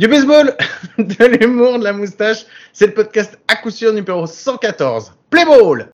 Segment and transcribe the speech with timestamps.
[0.00, 0.56] Du baseball,
[0.98, 5.12] de l'humour, de la moustache, c'est le podcast à coup sûr numéro 114.
[5.28, 5.90] Play ball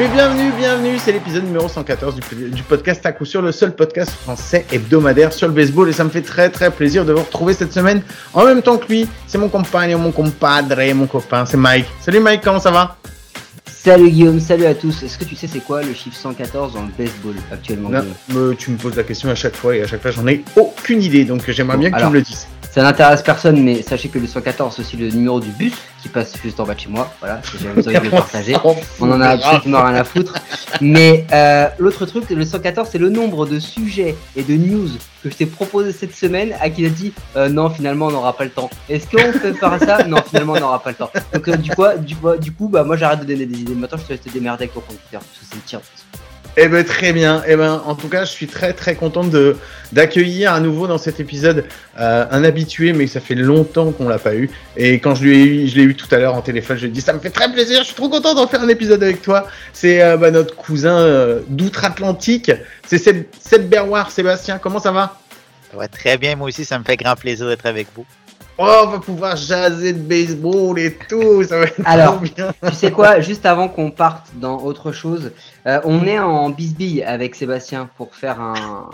[0.00, 3.74] bien, bienvenue, bienvenue, c'est l'épisode numéro 114 du, du podcast à coup sûr, le seul
[3.74, 7.22] podcast français hebdomadaire sur le baseball et ça me fait très très plaisir de vous
[7.22, 8.02] retrouver cette semaine
[8.32, 9.08] en même temps que lui.
[9.26, 11.86] C'est mon compagnon, mon compadre, mon copain, c'est Mike.
[12.00, 12.96] Salut Mike, comment ça va?
[13.66, 15.02] Salut Guillaume, salut à tous.
[15.02, 18.70] Est-ce que tu sais c'est quoi le chiffre 114 dans le baseball actuellement Non, tu
[18.70, 21.24] me poses la question à chaque fois et à chaque fois j'en ai aucune idée
[21.24, 22.08] donc j'aimerais Bon, bien que alors.
[22.08, 22.46] tu me le dises.
[22.72, 26.08] Ça n'intéresse personne, mais sachez que le 114 c'est aussi le numéro du bus qui
[26.08, 27.12] passe juste en bas de chez moi.
[27.18, 28.56] Voilà, j'ai envie de le partager.
[29.00, 30.34] On en a absolument rien à foutre.
[30.80, 34.88] Mais euh, l'autre truc, le 114, c'est le nombre de sujets et de news
[35.22, 38.34] que je t'ai proposé cette semaine à qui a dit euh, non, finalement, on n'aura
[38.36, 38.70] pas le temps.
[38.88, 40.04] Est-ce qu'on peut faire ça?
[40.04, 41.10] Non, finalement, on n'aura pas le temps.
[41.34, 43.74] Donc, euh, du, coup, du, coup- du coup, bah, moi, j'arrête de donner des idées.
[43.74, 45.80] Maintenant, je te laisse te démerder avec ton conducteur parce que c'est le tien.
[46.62, 47.42] Eh ben très bien.
[47.48, 49.56] Eh ben en tout cas, je suis très très content de
[49.92, 51.64] d'accueillir à nouveau dans cet épisode
[51.98, 54.50] euh, un habitué, mais ça fait longtemps qu'on l'a pas eu.
[54.76, 56.82] Et quand je lui ai eu, je l'ai eu tout à l'heure en téléphone, je
[56.82, 57.78] lui ai dit ça me fait très plaisir.
[57.78, 59.46] Je suis trop content d'en faire un épisode avec toi.
[59.72, 62.52] C'est euh, bah, notre cousin euh, d'outre-Atlantique.
[62.86, 64.10] C'est Seb, Seb Berroir.
[64.10, 65.18] Sébastien, comment ça va?
[65.70, 68.04] Ça va très bien, moi aussi, ça me fait grand plaisir d'être avec vous.
[68.62, 71.42] Oh, on va pouvoir jaser de baseball et tout.
[71.44, 72.52] Ça va être Alors, trop bien.
[72.68, 75.32] Tu sais quoi, juste avant qu'on parte dans autre chose,
[75.66, 78.90] euh, on est en bisbille avec Sébastien pour faire un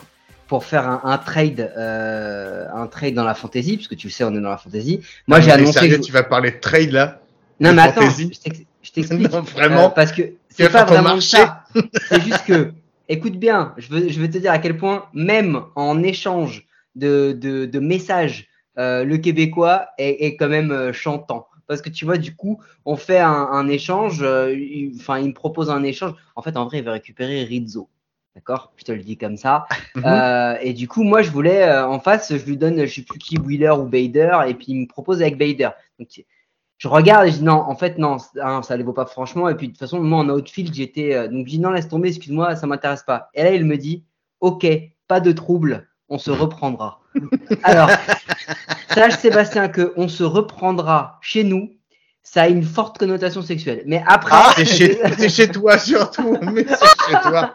[0.48, 4.24] pour faire un, un trade euh, un trade dans la fantasy puisque tu le sais
[4.24, 5.00] on est dans la fantasy.
[5.26, 7.20] Moi j'ai Mais annoncé sérieux, que- tu vas parler de trade là
[7.58, 9.86] non mais attends, je t'ex- je t'explique vraiment.
[9.86, 11.64] Euh, parce que c'est pas vraiment ça.
[12.08, 12.72] C'est juste que
[13.08, 17.64] écoute bien, je veux je te dire à quel point même en échange de de,
[17.66, 21.46] de messages euh, le québécois est, est quand même chantant.
[21.66, 24.22] Parce que tu vois, du coup, on fait un, un échange.
[24.22, 26.12] euh, il- Enfin, il, me propose un échange.
[26.36, 27.88] En fait, en vrai, il va récupérer Rizzo.
[28.34, 28.72] D'accord?
[28.76, 29.66] Je te le dis comme ça.
[29.96, 30.04] Mhm.
[30.06, 33.02] Euh, et du coup, moi, je voulais euh, en face, je lui donne, je sais
[33.02, 35.70] plus qui, Wheeler ou Bader, et puis il me propose avec Bader.
[35.98, 36.22] Donc,
[36.78, 39.48] je regarde et je dis non, en fait, non, hein, ça ne vaut pas franchement.
[39.48, 41.14] Et puis, de toute façon, moi, en outfield, j'étais.
[41.14, 43.30] euh, donc, je dis non, laisse tomber, excuse-moi, ça m'intéresse pas.
[43.34, 44.04] Et là, il me dit
[44.40, 44.66] ok,
[45.08, 47.00] pas de trouble, on se reprendra.
[47.62, 47.90] Alors,
[48.94, 51.72] sache, Sébastien, que on se reprendra chez nous.
[52.22, 53.84] Ça a une forte connotation sexuelle.
[53.86, 57.54] Mais après, C'est chez, c'est chez toi surtout, mais c'est chez toi.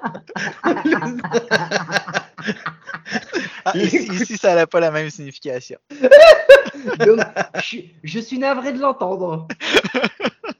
[3.65, 5.77] Ah, ici, ici, ça n'a pas la même signification.
[7.05, 7.19] Donc,
[7.61, 9.47] je, je suis navré de l'entendre.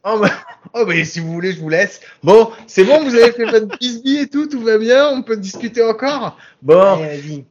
[0.03, 0.29] Oh, bah,
[0.73, 2.01] oh, mais si vous voulez, je vous laisse.
[2.21, 5.37] Bon, c'est bon, vous avez fait votre bisbee et tout, tout va bien, on peut
[5.37, 6.37] discuter encore?
[6.61, 7.45] Bon, Allez, vas-y.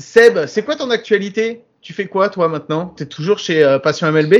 [0.00, 1.62] Seb, c'est quoi ton actualité?
[1.80, 2.86] Tu fais quoi toi maintenant?
[2.86, 4.34] T'es toujours chez euh, Passion MLB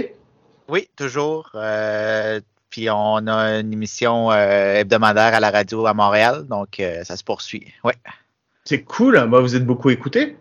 [0.68, 1.50] Oui, toujours.
[1.54, 2.40] euh,
[2.70, 7.24] puis on a une émission euh, hebdomadaire à la radio à Montréal, donc ça se
[7.24, 7.66] poursuit.
[7.84, 7.94] Ouais.
[8.64, 10.36] C'est cool, bah, vous êtes beaucoup écouté.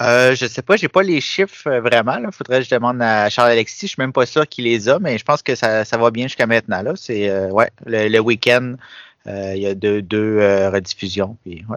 [0.00, 2.16] Euh, je sais pas, j'ai pas les chiffres euh, vraiment.
[2.16, 3.86] Il faudrait que je demande à Charles Alexis.
[3.88, 6.10] Je suis même pas sûr qu'il les a, mais je pense que ça, ça va
[6.10, 6.82] bien jusqu'à maintenant.
[6.82, 8.76] Là, c'est euh, ouais, le, le week-end,
[9.26, 10.38] il y a deux, deux
[10.68, 11.36] rediffusions.
[11.44, 11.76] Puis, ouais.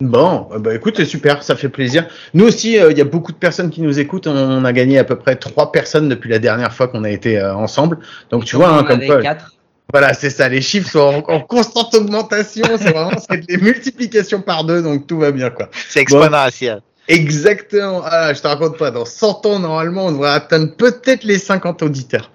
[0.00, 2.06] Bon, bah écoute, c'est super, ça fait plaisir.
[2.32, 4.28] Nous aussi, euh, il y a beaucoup de personnes qui nous écoutent.
[4.28, 7.36] On a gagné à peu près trois personnes depuis la dernière fois qu'on a été
[7.36, 7.98] euh, ensemble.
[8.30, 9.20] Donc tu vois, hein, comme quoi.
[9.20, 9.54] quatre.
[9.92, 10.48] Voilà, c'est ça.
[10.48, 12.64] Les chiffres sont en, en constante augmentation.
[12.78, 15.68] C'est vraiment c'est des multiplications par deux, donc tout va bien quoi.
[15.88, 16.80] C'est exponentiel.
[17.08, 18.02] Exactement.
[18.04, 18.92] Ah, je te raconte pas.
[18.92, 22.30] Dans 100 ans, normalement, on devrait atteindre peut-être les 50 auditeurs.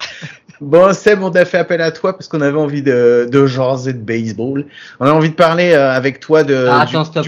[0.63, 3.91] Bon, Seb, on t'a fait appel à toi parce qu'on avait envie de, de jaser
[3.91, 4.65] de baseball.
[5.01, 7.25] On a envie de parler euh, avec toi de Ah, du, stop.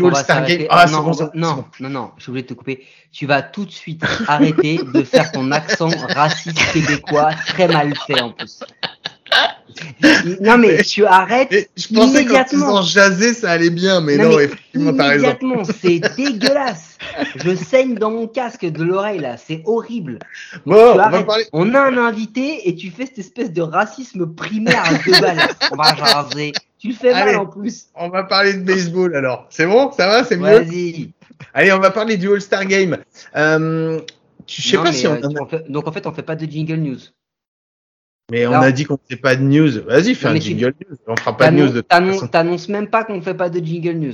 [0.69, 1.66] Ah, non, bon, non, bon.
[1.81, 2.85] non, non, je de te couper.
[3.12, 8.22] Tu vas tout de suite arrêter de faire ton accent raciste québécois, très mal fait
[8.22, 8.62] en plus.
[10.41, 14.17] Non mais tu arrêtes je pensais que quand ils ont jasé, ça allait bien, mais
[14.17, 15.23] non, Non, mais effectivement, t'as raison.
[15.29, 16.97] immédiatement, c'est dégueulasse.
[17.43, 20.19] Je saigne dans mon casque de l'oreille là, c'est horrible.
[20.65, 21.45] Bon, on va parler.
[21.53, 25.49] On a un invité et tu fais cette espèce de racisme primaire à deux balles.
[25.71, 26.53] On va jaser.
[26.79, 27.87] Tu le fais mal en plus.
[27.95, 29.47] On va parler de baseball alors.
[29.49, 29.91] C'est bon?
[29.91, 30.23] Ça va?
[30.23, 30.43] C'est mieux?
[30.59, 31.11] Vas-y.
[31.53, 32.97] Allez, on va parler du All-Star Game.
[33.35, 33.99] Euh,
[34.47, 36.21] je sais Non, pas mais, si on euh, en fait- Donc en fait, on fait
[36.23, 36.99] pas de jingle news.
[38.31, 39.83] Mais on Alors- a dit qu'on faisait pas de news.
[39.85, 40.97] Vas-y, fais un jingle news.
[41.07, 43.93] On fera pas de news de toute T'annonces même pas qu'on fait pas de jingle
[43.97, 44.13] news.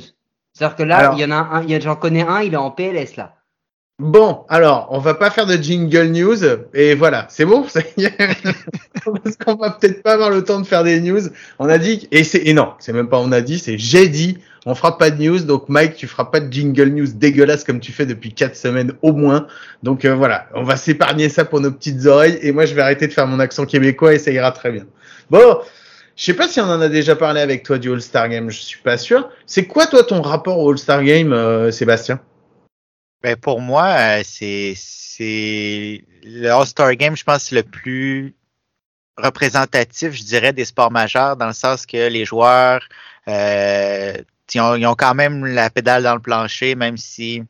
[0.54, 2.58] C'est-à-dire que là, Alors- il y en a un, il j'en connais un, il est
[2.58, 3.36] en PLS là.
[4.00, 6.44] Bon, alors, on va pas faire de jingle news,
[6.74, 11.00] et voilà, c'est bon, parce qu'on va peut-être pas avoir le temps de faire des
[11.00, 11.22] news.
[11.60, 14.08] On a dit, et c'est, et non, c'est même pas on a dit, c'est j'ai
[14.10, 17.64] dit, on fera pas de news, donc Mike, tu feras pas de jingle news dégueulasse
[17.64, 19.48] comme tu fais depuis quatre semaines au moins.
[19.82, 22.82] Donc euh, voilà, on va s'épargner ça pour nos petites oreilles, et moi je vais
[22.82, 24.86] arrêter de faire mon accent québécois et ça ira très bien.
[25.30, 25.60] Bon,
[26.16, 28.60] je sais pas si on en a déjà parlé avec toi du All-Star Game, je
[28.60, 29.30] suis pas sûr.
[29.48, 32.20] C'est quoi toi ton rapport au All-Star Game, euh, Sébastien?
[33.24, 38.36] Ben pour moi, euh, c'est c'est le All-Star Game, je pense, le plus
[39.18, 42.82] représentatif, je dirais, des sports majeurs, dans le sens que les joueurs,
[43.28, 44.14] euh,
[44.54, 47.44] ils, ont, ils ont quand même la pédale dans le plancher, même si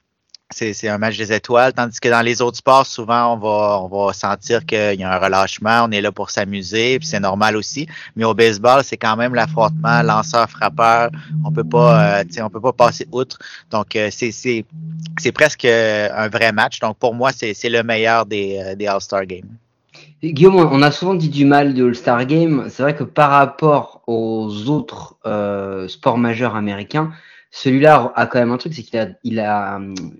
[0.53, 4.65] c'est un match des étoiles, tandis que dans les autres sports, souvent, on va, sentir
[4.65, 7.87] qu'il y a un relâchement, on est là pour s'amuser, puis c'est normal aussi.
[8.15, 11.11] Mais au baseball, c'est quand même l'affrontement lanceur-frappeur.
[11.45, 13.39] On peut pas, euh, on peut pas passer outre.
[13.69, 16.79] Donc, euh, c'est presque un vrai match.
[16.79, 19.49] Donc, pour moi, c'est le meilleur des, euh, des All-Star Games.
[20.23, 22.67] Guillaume, on a souvent dit du mal de All-Star Game.
[22.69, 27.11] C'est vrai que par rapport aux autres euh, sports majeurs américains,
[27.53, 29.77] celui-là a quand même un truc, c'est qu'il a, il a,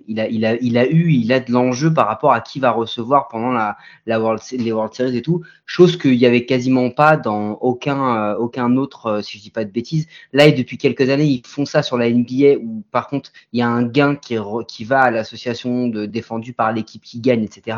[0.07, 2.60] il a, il a, il a eu, il a de l'enjeu par rapport à qui
[2.60, 6.45] va recevoir pendant la, la World, les World Series et tout, chose qu'il y avait
[6.45, 10.07] quasiment pas dans aucun, euh, aucun autre, euh, si je dis pas de bêtises.
[10.33, 13.60] Là, et depuis quelques années, ils font ça sur la NBA où, par contre, il
[13.60, 17.22] y a un gain qui, re- qui va à l'association de défendue par l'équipe qui
[17.22, 17.78] gagne, etc.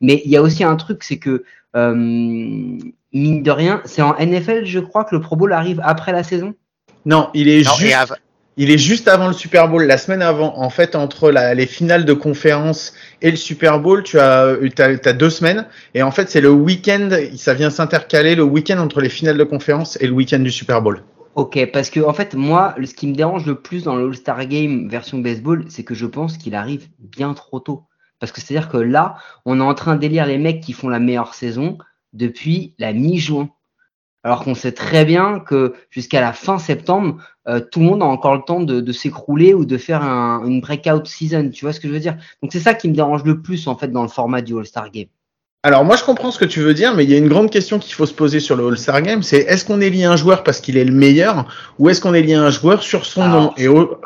[0.00, 1.42] Mais il y a aussi un truc, c'est que
[1.74, 6.12] euh, mine de rien, c'est en NFL, je crois que le Pro Bowl arrive après
[6.12, 6.54] la saison?
[7.04, 8.14] Non, il est Non, juste.
[8.58, 10.58] Il est juste avant le Super Bowl, la semaine avant.
[10.58, 14.90] En fait, entre la- les finales de conférence et le Super Bowl, tu as, t'as,
[15.04, 15.66] as deux semaines.
[15.94, 19.44] Et en fait, c'est le week-end, ça vient s'intercaler le week-end entre les finales de
[19.44, 21.02] conférence et le week-end du Super Bowl.
[21.34, 24.44] Ok, parce que en fait, moi, ce qui me dérange le plus dans le All-Star
[24.46, 27.84] Game version baseball, c'est que je pense qu'il arrive bien trop tôt.
[28.20, 29.16] Parce que c'est-à-dire que là,
[29.46, 31.78] on est en train d'élire les mecs qui font la meilleure saison
[32.12, 33.48] depuis la mi-juin.
[34.24, 37.16] Alors qu'on sait très bien que jusqu'à la fin septembre,
[37.48, 40.44] euh, tout le monde a encore le temps de, de s'écrouler ou de faire un-
[40.46, 41.50] une breakout season.
[41.52, 42.16] Tu vois ce que je veux dire?
[42.40, 44.90] Donc c'est ça qui me dérange le plus en fait dans le format du All-Star
[44.92, 45.06] Game.
[45.64, 47.50] Alors moi je comprends ce que tu veux dire, mais il y a une grande
[47.50, 50.42] question qu'il faut se poser sur le All-Star Game, c'est est-ce qu'on élit un joueur
[50.44, 51.46] parce qu'il est le meilleur
[51.78, 53.52] ou est-ce qu'on élit un joueur sur son nom?
[53.56, 53.96] Et au-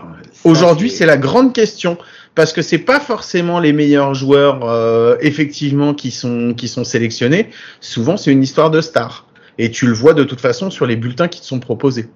[0.45, 1.99] aujourd'hui c'est la grande question
[2.35, 7.51] parce que c'est pas forcément les meilleurs joueurs euh, effectivement qui sont qui sont sélectionnés.
[7.81, 9.26] Souvent c'est une histoire de star
[9.59, 12.09] et tu le vois de toute façon sur les bulletins qui te sont proposés.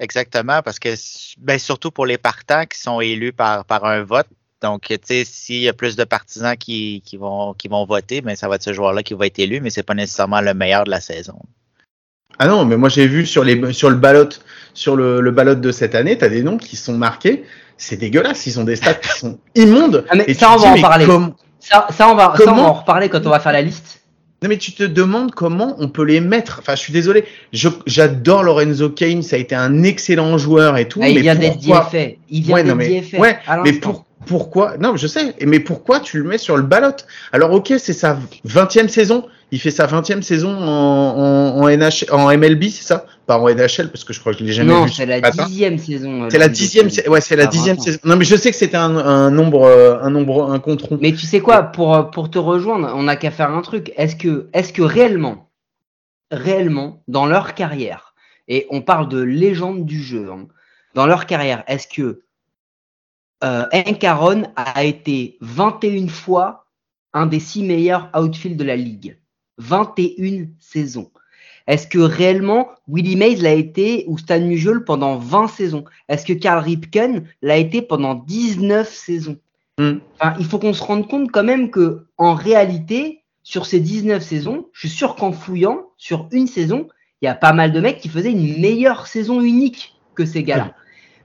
[0.00, 0.88] Exactement, parce que
[1.38, 4.26] ben, surtout pour les partants qui sont élus par, par un vote.
[4.62, 8.22] Donc, tu sais, s'il y a plus de partisans qui, qui, vont, qui vont voter,
[8.22, 10.54] ben, ça va être ce joueur-là qui va être élu, mais c'est pas nécessairement le
[10.54, 11.38] meilleur de la saison.
[12.38, 14.28] Ah non, mais moi j'ai vu sur les sur le ballot
[14.72, 17.44] sur le, le ballot de cette année, t'as des noms qui sont marqués.
[17.76, 20.04] C'est dégueulasse, ils ont des stats qui sont immondes.
[20.08, 21.06] Ah, mais Et ça, tu on va dis, en mais parler.
[21.06, 23.52] comme- Ça, ça, on va, ça, on va Comment en reparler quand on va faire
[23.52, 24.00] la liste.
[24.44, 26.58] Non mais tu te demandes comment on peut les mettre.
[26.60, 27.24] Enfin, je suis désolé.
[27.86, 31.00] J'adore Lorenzo Kane, ça a été un excellent joueur et tout.
[31.02, 32.10] Ah, il mais vient d'être pourquoi DFA.
[32.28, 33.92] Il Ouais, non, mais- ouais, à Mais l'instant.
[33.92, 35.34] pour, pourquoi Non, je sais.
[35.46, 36.96] Mais pourquoi tu le mets sur le ballot?
[37.32, 39.26] Alors ok, c'est sa 20e saison.
[39.52, 43.06] Il fait sa 20e saison en, en, en, NH, en MLB, c'est ça?
[43.26, 44.90] Pas en NHL parce que je crois que je l'ai jamais Non, vu.
[44.90, 46.24] c'est la dixième saison.
[46.24, 47.98] euh, C'est la dixième, ouais, c'est la Ah, dixième saison.
[48.04, 50.98] Non, mais je sais que c'était un, un nombre, euh, un nombre, un compte rond.
[51.00, 53.92] Mais tu sais quoi, pour, euh, pour te rejoindre, on n'a qu'à faire un truc.
[53.96, 55.50] Est-ce que, est-ce que réellement,
[56.32, 58.14] réellement, dans leur carrière,
[58.48, 60.46] et on parle de légende du jeu, hein,
[60.94, 62.22] dans leur carrière, est-ce que
[63.42, 66.66] euh, Hank Aaron a été 21 fois
[67.12, 69.18] un des six meilleurs outfields de la ligue
[69.58, 71.10] 21 saisons.
[71.66, 75.84] Est-ce que réellement Willie Mays l'a été ou Stan Musial pendant 20 saisons?
[76.08, 79.38] Est-ce que Carl Ripken l'a été pendant 19 saisons?
[79.78, 79.98] Hmm.
[80.20, 84.22] Enfin, il faut qu'on se rende compte quand même que en réalité, sur ces 19
[84.22, 86.88] saisons, je suis sûr qu'en fouillant sur une saison,
[87.22, 90.42] il y a pas mal de mecs qui faisaient une meilleure saison unique que ces
[90.42, 90.74] gars-là.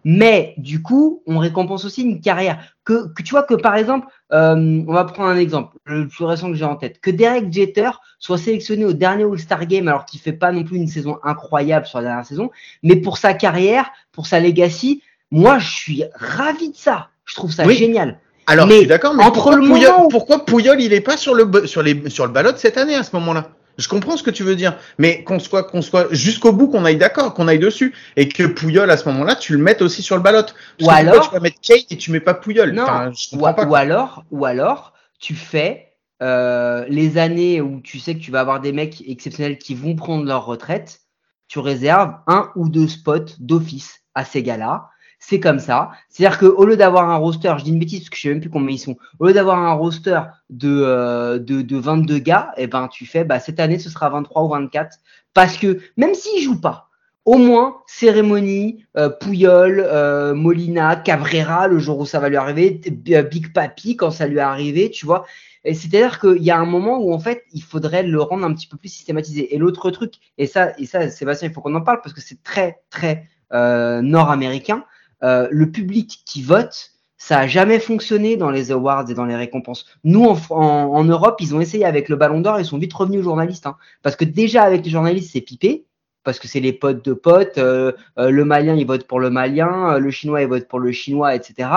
[0.06, 2.60] Mais du coup, on récompense aussi une carrière.
[2.86, 6.24] Que, que tu vois que par exemple, euh, on va prendre un exemple, le plus
[6.26, 10.06] récent que j'ai en tête, que Derek Jeter soit sélectionné au dernier All-Star Game alors
[10.06, 12.50] qu'il fait pas non plus une saison incroyable sur la dernière saison,
[12.84, 17.10] mais pour sa carrière, pour sa legacy, moi je suis ravi de ça.
[17.26, 17.76] Je trouve ça Oui.
[17.76, 18.20] génial.
[18.48, 21.18] Alors, Mais je suis d'accord, mais entre pourquoi, le où- pourquoi Pouyol, il est pas
[21.18, 23.50] sur le, sur les, sur le ballot cette année à ce moment-là?
[23.80, 26.86] Je comprends ce que tu veux dire, mais qu'on soit, qu'on soit jusqu'au bout, qu'on
[26.86, 30.02] aille d'accord, qu'on aille dessus, et que Pouyol à ce moment-là, tu le mettes aussi
[30.04, 30.42] sur le ballot.
[30.44, 32.72] Parce Ou pourquoi alors- tu vas mettre Kate et tu mets pas Pouyol?
[32.74, 32.84] Non.
[32.84, 33.64] Enfin, je Ou, comprends pas.
[33.64, 33.80] ou quoi.
[33.80, 35.88] alors, ou alors, tu fais
[36.22, 39.96] euh, les années où tu sais que tu vas avoir des mecs exceptionnels qui vont
[39.96, 41.00] prendre leur retraite,
[41.48, 44.90] tu réserves un ou deux spots d'office à ces gars-là.
[45.20, 45.92] C'est comme ça.
[46.10, 48.42] C'est-à-dire qu'au lieu d'avoir un roster, je dis une bêtise parce que je sais même
[48.42, 52.52] plus combien ils sont, au lieu d'avoir un roster de, euh, de, de 22 gars,
[52.58, 54.98] eh ben, tu fais, bah, cette année, ce sera 23 ou 24.
[55.34, 56.90] Parce que même s'ils jouent pas,
[57.26, 63.22] au moins, cérémonie, euh, euh, Molina, Cabrera, le jour où ça va lui arriver, euh,
[63.22, 65.26] Big Papi quand ça lui est arrivé, tu vois.
[65.66, 68.54] Et c'est-à-dire qu'il y a un moment où en fait, il faudrait le rendre un
[68.54, 69.54] petit peu plus systématisé.
[69.54, 72.22] Et l'autre truc, et ça, et ça, Sébastien, il faut qu'on en parle parce que
[72.22, 74.86] c'est très, très euh, nord-américain.
[75.24, 79.36] Euh, le public qui vote, ça a jamais fonctionné dans les awards et dans les
[79.36, 79.86] récompenses.
[80.04, 83.24] Nous, en, Europe, ils ont essayé avec le Ballon d'Or, ils sont vite revenus aux
[83.24, 85.86] journalistes, hein, parce que déjà avec les journalistes, c'est pipé
[86.24, 87.58] parce que c'est les potes de potes.
[87.58, 90.92] Euh, euh, le malien, il vote pour le malien, le chinois, il vote pour le
[90.92, 91.70] chinois, etc.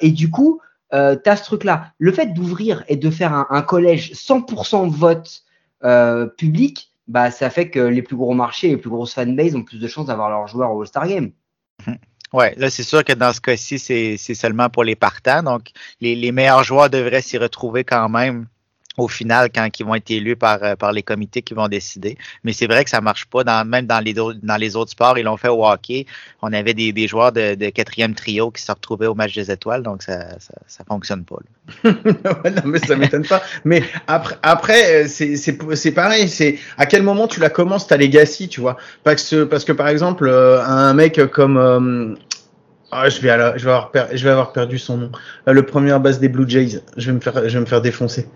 [0.00, 0.60] Et du coup,
[0.92, 1.92] tu as ce truc-là.
[1.98, 5.44] Le fait d'ouvrir et de faire un, collège 100% vote
[6.36, 9.78] public, bah, ça fait que les plus gros marchés, les plus grosses fanbases ont plus
[9.78, 11.32] de chances d'avoir leurs joueurs au All-Star Game.
[12.32, 15.42] Ouais, là, c'est sûr que dans ce cas-ci, c'est seulement pour les partants.
[15.42, 18.46] Donc, les, les meilleurs joueurs devraient s'y retrouver quand même
[18.96, 22.16] au final quand ils vont être élus par, euh, par les comités qui vont décider.
[22.44, 23.64] Mais c'est vrai que ça marche pas.
[23.64, 26.06] Même dans les, dans les autres sports, ils l'ont fait au hockey.
[26.42, 29.82] On avait des, des joueurs de, quatrième trio qui se retrouvaient au match des étoiles,
[29.82, 31.36] donc ça, ça, fonctionne pas.
[31.84, 33.42] non, mais ça m'étonne pas.
[33.64, 36.28] Mais après, après c'est pareil.
[36.28, 38.76] C'est à quel moment tu la commences ta legacy, tu vois?
[39.04, 42.14] Parce que, parce que par exemple, euh, un mec comme euh,
[42.92, 45.12] ah, je vais, alors, je avoir, je vais avoir perdu son nom.
[45.46, 46.80] Le premier base des Blue Jays.
[46.96, 48.28] Je vais me faire, je vais me faire défoncer.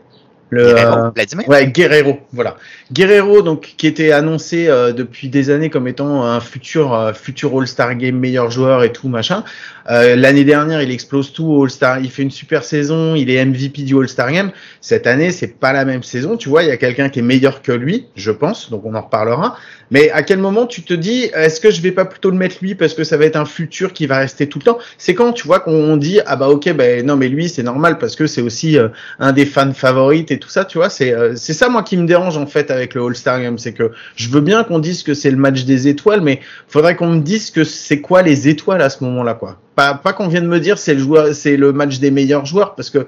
[0.51, 2.57] Le, Guerrero, euh, ouais, Guerrero, voilà.
[2.93, 7.57] Guerrero, donc qui était annoncé euh, depuis des années comme étant un futur euh, futur
[7.57, 9.45] All-Star Game meilleur joueur et tout machin.
[9.89, 12.01] Euh, L'année dernière, il explose tout au All-Star.
[12.01, 13.15] Il fait une super saison.
[13.15, 14.51] Il est MVP du All-Star Game.
[14.81, 16.37] Cette année, c'est pas la même saison.
[16.37, 18.71] Tu vois, il y a quelqu'un qui est meilleur que lui, je pense.
[18.71, 19.57] Donc on en reparlera.
[19.91, 22.57] Mais à quel moment tu te dis, est-ce que je vais pas plutôt le mettre
[22.63, 24.79] lui parce que ça va être un futur qui va rester tout le temps?
[24.99, 27.99] C'est quand tu vois qu'on dit ah bah ok ben non mais lui c'est normal
[27.99, 30.65] parce que c'est aussi euh, un des fans favorites et tout ça.
[30.65, 33.59] Tu vois, c'est euh, ça moi qui me dérange en fait avec le All-Star Game,
[33.59, 36.97] c'est que je veux bien qu'on dise que c'est le match des étoiles, mais faudrait
[36.97, 39.59] qu'on me dise que c'est quoi les étoiles à ce moment-là quoi.
[39.75, 42.75] Pas pas qu'on vienne me dire c'est le joueur, c'est le match des meilleurs joueurs
[42.75, 43.07] parce que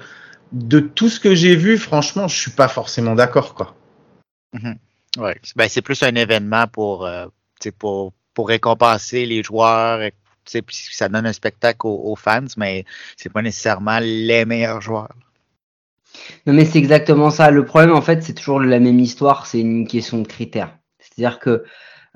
[0.52, 3.74] de tout ce que j'ai vu, franchement, je suis pas forcément d'accord quoi.
[4.52, 4.76] Mm -hmm.
[5.18, 7.26] Ouais, ben, c'est plus un événement pour, euh,
[7.78, 10.10] pour, pour récompenser les joueurs,
[10.44, 12.84] ça donne un spectacle aux, aux fans, mais
[13.16, 15.14] c'est pas nécessairement les meilleurs joueurs.
[16.46, 17.50] Non, mais c'est exactement ça.
[17.50, 20.76] Le problème, en fait, c'est toujours la même histoire, c'est une question de critères.
[20.98, 21.64] C'est-à-dire que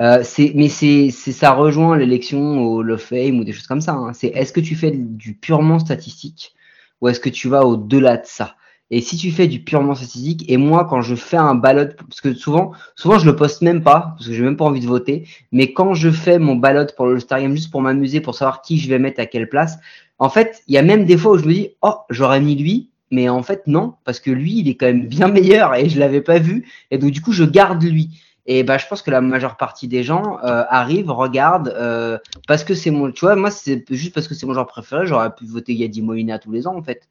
[0.01, 3.93] euh, c'est, mais c'est, ça rejoint l'élection au Love Fame ou des choses comme ça.
[3.93, 4.13] Hein.
[4.13, 6.55] C'est est-ce que tu fais du purement statistique
[7.01, 8.57] ou est-ce que tu vas au-delà de ça?
[8.91, 12.21] Et si tu fais du purement statistique, et moi, quand je fais un ballot, parce
[12.21, 14.87] que souvent, souvent je le poste même pas, parce que j'ai même pas envie de
[14.87, 18.37] voter, mais quand je fais mon ballot pour le Star Game juste pour m'amuser, pour
[18.37, 19.79] savoir qui je vais mettre à quelle place,
[20.19, 22.55] en fait, il y a même des fois où je me dis, oh, j'aurais mis
[22.55, 25.89] lui, mais en fait, non, parce que lui, il est quand même bien meilleur et
[25.89, 28.11] je l'avais pas vu, et donc du coup, je garde lui.
[28.49, 32.63] Et bah, je pense que la majeure partie des gens euh, arrivent, regardent, euh, parce
[32.63, 35.35] que c'est mon, tu vois, moi, c'est juste parce que c'est mon joueur préféré, j'aurais
[35.35, 37.09] pu voter Yadi Molina tous les ans, en fait.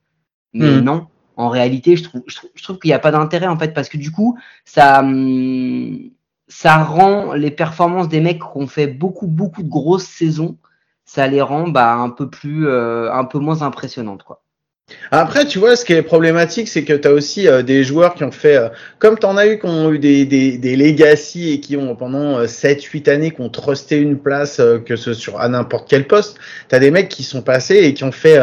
[0.53, 0.79] Mais mmh.
[0.79, 4.11] non, en réalité, je trouve, qu'il n'y a pas d'intérêt en fait parce que du
[4.11, 5.03] coup, ça,
[6.47, 10.57] ça rend les performances des mecs qui ont fait beaucoup, beaucoup de grosses saisons,
[11.03, 14.41] ça les rend bah, un peu plus, euh, un peu moins impressionnantes quoi.
[15.09, 18.13] Après, tu vois, ce qui est problématique, c'est que tu as aussi euh, des joueurs
[18.13, 20.75] qui ont fait, euh, comme tu en as eu, qui ont eu des, des, des
[20.75, 25.39] legacy et qui ont pendant 7-8 années, qui ont trusté une place, que ce sur
[25.39, 26.37] à n'importe quel poste.
[26.69, 28.37] Tu as des mecs qui sont passés et qui ont fait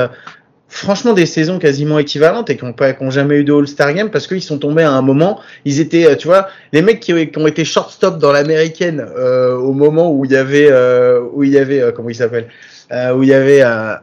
[0.73, 3.93] franchement des saisons quasiment équivalentes et qui n'ont pas, qui ont jamais eu de All-Star
[3.93, 5.39] Game parce qu'ils sont tombés à un moment.
[5.67, 9.73] Ils étaient, tu vois, les mecs qui, qui ont été shortstop dans l'américaine euh, au
[9.73, 12.49] moment où il y avait, euh, où il y avait, euh, comment il s'appelle,
[12.91, 14.01] euh, où il y avait, ah,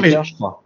[0.00, 0.62] mais, je crois.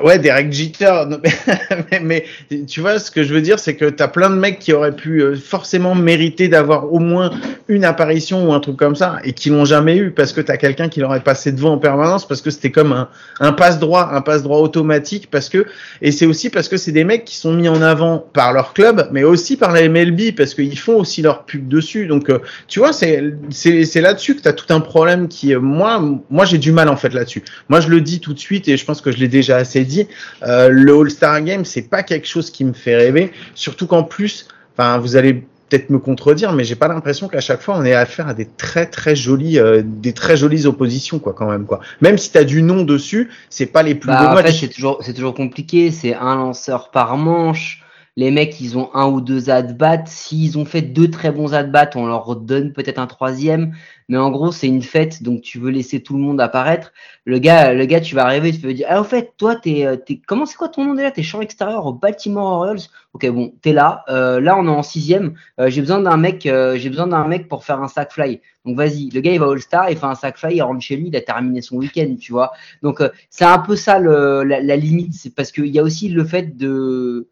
[0.00, 1.04] Ouais, Derek Jeter.
[2.02, 2.24] mais,
[2.66, 4.72] tu vois, ce que je veux dire, c'est que tu as plein de mecs qui
[4.72, 7.30] auraient pu euh, forcément mériter d'avoir au moins
[7.68, 10.50] une apparition ou un truc comme ça et qui l'ont jamais eu parce que tu
[10.50, 13.52] as quelqu'un qui leur est passé devant en permanence parce que c'était comme un, un
[13.52, 15.66] passe-droit, un passe-droit automatique parce que,
[16.00, 18.72] et c'est aussi parce que c'est des mecs qui sont mis en avant par leur
[18.72, 22.06] club, mais aussi par la MLB parce qu'ils font aussi leur pub dessus.
[22.06, 26.02] Donc, euh, tu vois, c'est, c'est, là-dessus que tu as tout un problème qui, moi,
[26.30, 27.42] moi, j'ai du mal en fait là-dessus.
[27.68, 29.81] Moi, je le dis tout de suite et je pense que je l'ai déjà assez
[29.84, 30.06] dit,
[30.42, 33.32] euh, le All-Star Game, c'est pas quelque chose qui me fait rêver.
[33.54, 37.62] Surtout qu'en plus, enfin, vous allez peut-être me contredire, mais j'ai pas l'impression qu'à chaque
[37.62, 41.32] fois on ait affaire à des très très jolies, euh, des très jolies oppositions quoi,
[41.32, 41.80] quand même quoi.
[42.02, 44.68] Même si t'as du nom dessus, c'est pas les plus bah, beaux en fait, c'est
[44.68, 45.90] toujours, c'est toujours compliqué.
[45.90, 47.81] C'est un lanceur par manche.
[48.16, 50.04] Les mecs, ils ont un ou deux at-bats.
[50.04, 53.74] S'ils ont fait deux très bons at-bats, on leur donne peut-être un troisième.
[54.08, 56.92] Mais en gros, c'est une fête, donc tu veux laisser tout le monde apparaître.
[57.24, 59.86] Le gars, le gars, tu vas arriver, tu peux dire, ah, au fait, toi, t'es,
[59.86, 61.10] euh, t'es, comment c'est quoi ton nom déjà?
[61.10, 62.80] T'es champ extérieur au Baltimore Orioles?
[63.14, 64.04] Ok, bon, t'es là.
[64.10, 65.34] Euh, là, on est en sixième.
[65.58, 68.42] Euh, j'ai besoin d'un mec, j'ai besoin d'un mec pour faire un sack fly.
[68.66, 70.96] Donc vas-y, le gars, il va All-Star, il fait un sack fly, il rentre chez
[70.96, 72.52] lui, il a terminé son week-end, tu vois.
[72.82, 76.56] Donc c'est un peu ça la limite, c'est parce qu'il y a aussi le fait
[76.56, 77.28] de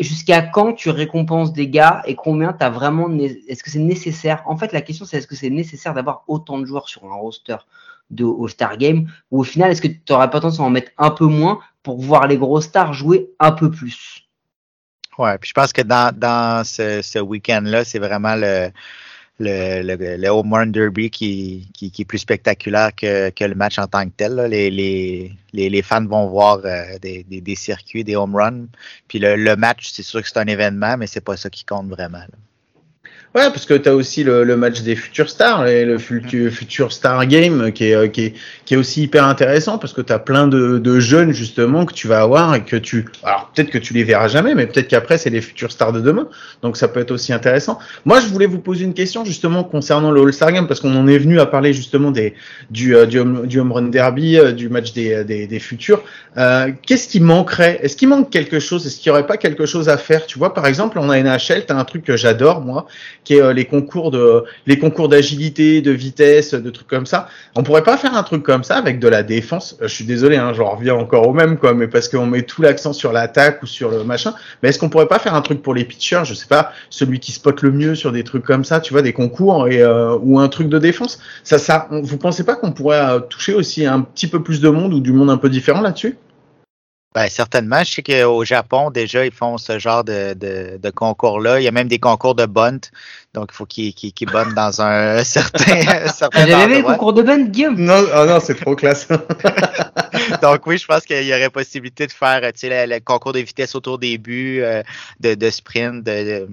[0.00, 3.08] jusqu'à quand tu récompenses des gars et combien tu as vraiment.
[3.48, 4.42] Est-ce que c'est nécessaire?
[4.46, 7.14] En fait, la question, c'est est-ce que c'est nécessaire d'avoir autant de joueurs sur un
[7.14, 7.56] roster
[8.10, 9.08] de All-Star Game?
[9.30, 11.60] Ou au final, est-ce que tu n'aurais pas tendance à en mettre un peu moins
[11.82, 14.28] pour voir les gros stars jouer un peu plus?
[15.18, 18.70] Ouais, puis je pense que dans, dans ce, ce week-end-là, c'est vraiment le,
[19.40, 23.78] le, le, Home Run Derby qui, qui, qui est plus spectaculaire que, que le match
[23.78, 24.34] en tant que tel.
[24.34, 24.48] là.
[24.48, 28.66] Les, les, les, fans vont voir euh, des, des, des circuits, des home runs.
[29.08, 31.64] Puis le, le match, c'est sûr que c'est un événement, mais c'est pas ça qui
[31.64, 32.18] compte vraiment.
[32.18, 32.38] là.
[33.34, 36.52] Ouais, parce que tu as aussi le, le match des futurs stars et le futur,
[36.52, 40.00] futur Star Game qui est, euh, qui, est, qui est aussi hyper intéressant parce que
[40.02, 43.06] tu as plein de, de jeunes justement que tu vas avoir et que tu.
[43.24, 46.00] Alors peut-être que tu les verras jamais, mais peut-être qu'après c'est les futurs stars de
[46.00, 46.28] demain.
[46.62, 47.80] Donc ça peut être aussi intéressant.
[48.04, 51.08] Moi, je voulais vous poser une question justement concernant le All-Star Game parce qu'on en
[51.08, 52.34] est venu à parler justement des,
[52.70, 56.04] du, euh, du, home, du home run derby, euh, du match des, des, des futurs.
[56.36, 57.80] Euh, Qu'est-ce qui manquerait?
[57.82, 58.86] Est-ce qu'il manque quelque chose?
[58.86, 60.24] Est-ce qu'il n'y aurait pas quelque chose à faire?
[60.26, 62.86] Tu vois, par exemple, en NHL, tu as un truc que j'adore, moi,
[63.24, 67.28] qui est euh, les concours de les concours d'agilité, de vitesse, de trucs comme ça.
[67.56, 69.76] On pourrait pas faire un truc comme ça avec de la défense.
[69.80, 72.42] Euh, Je suis désolé, hein, j'en reviens encore au même, quoi, mais parce qu'on met
[72.42, 74.34] tout l'accent sur l'attaque ou sur le machin.
[74.62, 77.18] Mais est-ce qu'on pourrait pas faire un truc pour les pitchers Je sais pas, celui
[77.20, 80.16] qui spot le mieux sur des trucs comme ça, tu vois, des concours et euh,
[80.20, 81.18] ou un truc de défense?
[81.42, 84.68] Ça, ça, vous pensez pas qu'on pourrait euh, toucher aussi un petit peu plus de
[84.68, 86.16] monde ou du monde un peu différent là-dessus?
[87.14, 87.84] Ben, certainement.
[87.84, 91.60] Je sais qu'au Japon, déjà, ils font ce genre de, de, de concours-là.
[91.60, 92.80] Il y a même des concours de bunt.
[93.34, 96.84] Donc, il faut qu'ils qu'ils qu'ils buntent dans un certain, certain Vous avez vu le
[96.84, 97.76] concours de bunt, Guillaume?
[97.78, 99.06] Non, oh non, c'est trop classe.
[100.42, 103.32] Donc oui, je pense qu'il y aurait possibilité de faire tu sais, le, le concours
[103.32, 104.82] de vitesse autour des buts, euh,
[105.20, 106.48] de, de sprint, de, de-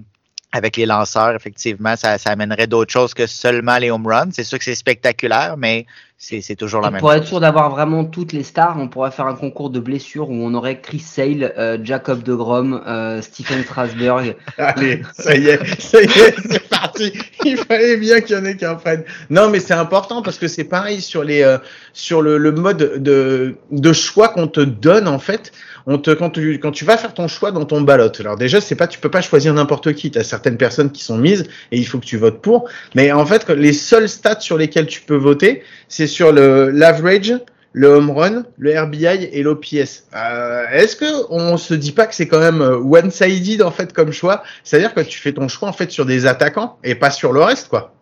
[0.52, 4.30] avec les lanceurs, effectivement, ça, ça amènerait d'autres choses que seulement les home runs.
[4.32, 5.86] C'est sûr que c'est spectaculaire, mais
[6.24, 9.10] c'est toujours la Et même pour être sûr d'avoir vraiment toutes les stars, on pourrait
[9.10, 13.24] faire un concours de blessures où on aurait Chris Sale, euh, Jacob de Grom, euh,
[13.24, 14.36] Stephen Strasberg.
[14.60, 17.12] Allez, ça y est, ça y est, c'est parti.
[17.44, 19.04] Il fallait bien qu'il y en ait qui en prennent.
[19.32, 21.58] Non, mais c'est important parce que c'est pareil sur les euh,
[21.94, 25.52] sur le, le mode de de choix qu'on te donne en fait.
[25.88, 28.12] On te quand tu quand tu vas faire ton choix dans ton ballot.
[28.20, 30.12] Alors déjà, c'est pas tu peux pas choisir n'importe qui.
[30.12, 32.70] Tu as certaines personnes qui sont mises et il faut que tu votes pour.
[32.94, 37.34] Mais en fait, les seuls stats sur lesquels tu peux voter, c'est sur le l'average
[37.74, 40.08] le home run, le RBI et l'OPS.
[40.16, 43.94] Euh, Est-ce que on se dit pas que c'est quand même euh, one-sided en fait
[43.94, 44.44] comme choix?
[44.64, 47.42] C'est-à-dire que tu fais ton choix en fait sur des attaquants et pas sur le
[47.42, 47.94] reste quoi.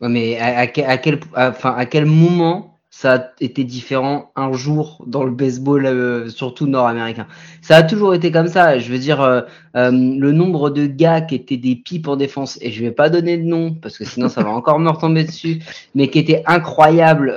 [0.00, 6.28] Ouais, mais à quel moment ça a été différent un jour dans le baseball, euh,
[6.28, 7.26] surtout nord-américain
[7.62, 8.78] Ça a toujours été comme ça.
[8.78, 9.40] Je veux dire, euh,
[9.76, 13.08] euh, le nombre de gars qui étaient des pipes en défense, et je vais pas
[13.08, 15.62] donner de nom parce que sinon ça va encore me retomber dessus,
[15.94, 17.30] mais qui étaient incroyables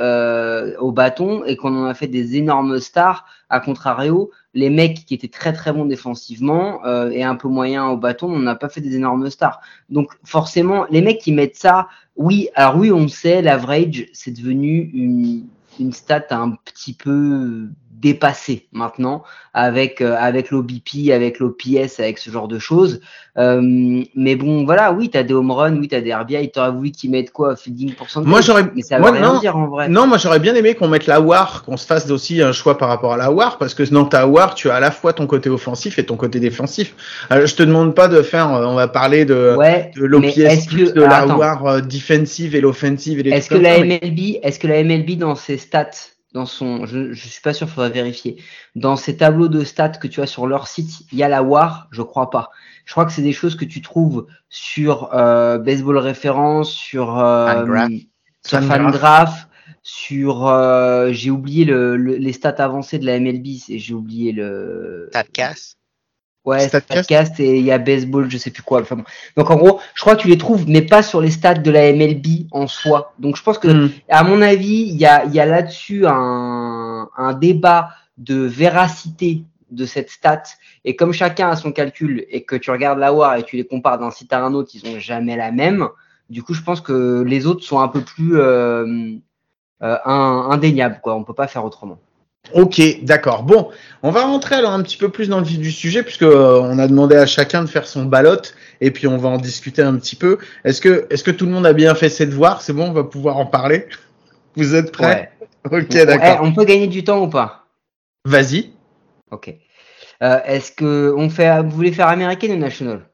[0.80, 3.26] au bâton et qu'on en a fait des énormes stars.
[3.50, 7.92] À contrario, les mecs qui étaient très très bons défensivement euh, et un peu moyens
[7.92, 9.62] au bâton, on n'a pas fait des énormes stars.
[9.90, 14.90] Donc forcément, les mecs qui mettent ça oui, alors oui, on sait, l'average, c'est devenu
[14.94, 15.48] une,
[15.80, 17.68] une stat un petit peu
[18.06, 23.02] dépassée maintenant avec euh, avec l'OBP, avec l'OPS, avec ce genre de choses.
[23.38, 23.60] Euh,
[24.16, 27.10] mais bon, voilà, oui, t'as des home runs, oui, t'as des RBI, t'aurais voulu qu'ils
[27.12, 29.40] mettent quoi, fielding pourcentage Moi j'aurais Mais ça veut moi, rien non.
[29.40, 29.90] dire en vrai.
[29.90, 32.78] Non, moi j'aurais bien aimé qu'on mette la WAR, qu'on se fasse aussi un choix
[32.78, 35.12] par rapport à la WAR, parce que dans ta WAR, tu as à la fois
[35.14, 36.94] ton côté offensif et ton côté défensif.
[37.32, 40.68] Euh, je te demande pas de faire, euh, on va parler de, Ouais, de l'OPS
[40.68, 41.38] que- de la attends.
[41.38, 45.18] WAR defensive et l'offensive et les Est-ce que la mais- MLB, est-ce que la MLB
[45.18, 45.90] dans ses stats,
[46.36, 48.44] dans son, je, je suis pas sûr, faudra vérifier.
[48.76, 51.42] Dans ces tableaux de stats que tu as sur leur site, il y a la
[51.42, 52.52] WAR, je crois pas.
[52.86, 57.48] Je crois que c'est des choses que tu trouves sur euh, Baseball Référence, sur euh,
[57.48, 57.90] Fangraph.
[58.46, 58.60] sur
[58.92, 59.48] Fangraph.
[59.82, 65.08] Sur euh, j'ai oublié le, le- les stats avancées de la MLB, j'ai oublié le
[65.12, 65.78] Statcast.
[66.46, 67.04] Ouais, Statcast.
[67.06, 68.82] Statcast et il y a baseball, je sais plus quoi.
[68.82, 69.04] Enfin, bon.
[69.36, 71.72] Donc en gros, je crois que tu les trouves, mais pas sur les stats de
[71.72, 73.14] la MLB en soi.
[73.20, 73.90] Donc je pense que, Hmm.
[74.10, 79.86] à mon avis, il y a, y a là-dessus un, un débat de véracité de
[79.86, 80.44] cette stat.
[80.86, 83.66] Et comme chacun a son calcul et que tu regardes la WAR et tu les
[83.66, 85.88] compares d'un site à un autre, ils ont jamais la même.
[86.30, 88.86] Du coup, je pense que les autres sont un peu plus euh,
[89.82, 91.00] euh, in- indéniables.
[91.02, 91.16] Quoi.
[91.16, 91.98] On peut pas faire autrement.
[92.54, 93.44] Ok, d'accord.
[93.44, 93.70] Bon,
[94.04, 96.60] on va rentrer alors un petit peu plus dans le vif du sujet puisque euh,
[96.62, 98.38] on a demandé à chacun de faire son ballot
[98.82, 100.38] et puis on va en discuter un petit peu.
[100.64, 102.62] Est-ce que, est-ce que tout le monde a bien fait ses devoirs?
[102.62, 103.88] C'est bon, on va pouvoir en parler.
[104.56, 105.32] Vous êtes prêts?
[105.72, 106.40] Ok, Eh, d'accord.
[106.44, 107.66] on peut gagner du temps ou pas?
[108.26, 108.72] Vas-y.
[109.32, 109.54] Ok.
[110.24, 113.10] Euh, Est-ce que on fait, vous voulez faire américaine ou national?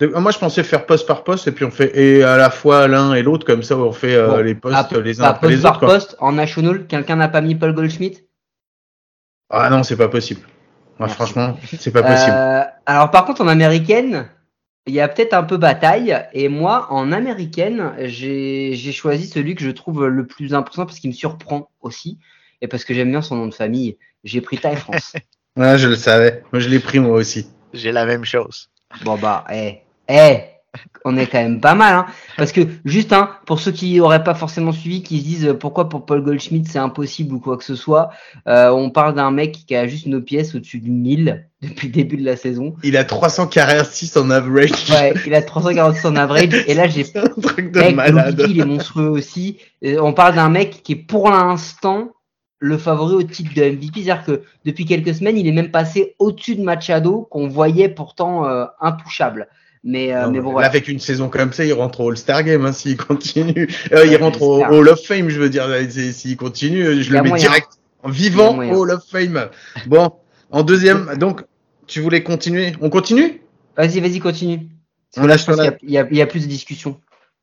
[0.00, 2.88] Moi, je pensais faire poste par poste et puis on fait et à la fois
[2.88, 5.46] l'un et l'autre comme ça, on fait euh, Bon, les postes Ah, les uns après
[5.48, 5.80] poste les par autres.
[5.80, 5.88] quoi.
[5.88, 6.86] poste en national.
[6.88, 8.24] Quelqu'un n'a pas mis Paul Goldschmidt?
[9.50, 10.40] Ah non, c'est pas possible.
[10.98, 11.14] Moi, Merci.
[11.14, 12.32] franchement, c'est pas possible.
[12.36, 14.28] Euh, alors par contre en américaine,
[14.86, 16.16] il y a peut-être un peu bataille.
[16.32, 20.98] Et moi en américaine, j'ai j'ai choisi celui que je trouve le plus important parce
[20.98, 22.18] qu'il me surprend aussi
[22.60, 23.96] et parce que j'aime bien son nom de famille.
[24.24, 25.14] J'ai pris Taille France.
[25.56, 26.42] Ouais, je le savais.
[26.52, 27.46] Moi, je l'ai pris moi aussi.
[27.72, 28.70] J'ai la même chose.
[29.04, 30.40] bon bah, eh, eh,
[31.04, 32.06] on est quand même pas mal, hein.
[32.36, 35.54] Parce que juste, hein, pour ceux qui auraient pas forcément suivi, qui se disent euh,
[35.54, 38.10] pourquoi pour Paul Goldschmidt c'est impossible ou quoi que ce soit,
[38.48, 41.92] euh, on parle d'un mec qui a juste nos pièces au-dessus du 1000 depuis le
[41.92, 42.74] début de la saison.
[42.82, 44.90] Il a 346 en average.
[44.90, 46.64] Ouais, il a 346 en average.
[46.66, 48.42] Et là, j'ai un truc de Mec, malade.
[48.48, 49.58] Il est monstrueux aussi.
[49.84, 52.12] Euh, on parle d'un mec qui est pour l'instant
[52.60, 54.02] le favori au titre de MVP.
[54.02, 58.46] C'est-à-dire que depuis quelques semaines, il est même passé au-dessus de Machado, qu'on voyait pourtant
[58.46, 59.48] euh, intouchable.
[59.86, 60.68] Mais, euh, Non, mais bon, là, voilà.
[60.68, 63.68] Avec une saison comme ça, il rentre au All-Star Game hein, s'il continue.
[63.92, 64.64] Euh, il rentre au.
[64.64, 65.66] Hall of Fame, je veux dire.
[66.12, 67.46] S'il continue, je y a le mets moyen.
[67.48, 67.68] direct
[68.02, 69.48] en vivant au Hall of Fame.
[69.86, 70.10] Bon,
[70.50, 71.42] en deuxième, donc,
[71.86, 72.72] tu voulais continuer?
[72.80, 73.42] On continue?
[73.76, 74.60] Vas-y, vas-y, continue.
[75.18, 76.98] On là, je pense la- il y a- il y a plus de discussion.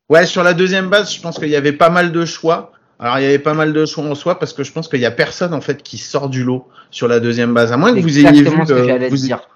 [0.09, 2.71] Ouais, sur la deuxième base, je pense qu'il y avait pas mal de choix.
[2.99, 4.99] Alors, il y avait pas mal de choix en soi parce que je pense qu'il
[4.99, 7.71] y a personne en fait qui sort du lot sur la deuxième base.
[7.71, 9.47] À moins que vous ayez vu, ce que euh, j'allais vous- dire.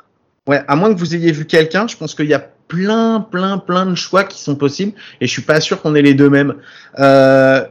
[0.47, 3.58] Ouais, à moins que vous ayez vu quelqu'un, je pense qu'il y a plein, plein,
[3.58, 6.29] plein de choix qui sont possibles et je suis pas sûr qu'on ait les deux
[6.29, 6.55] mêmes.
[6.99, 7.63] Euh,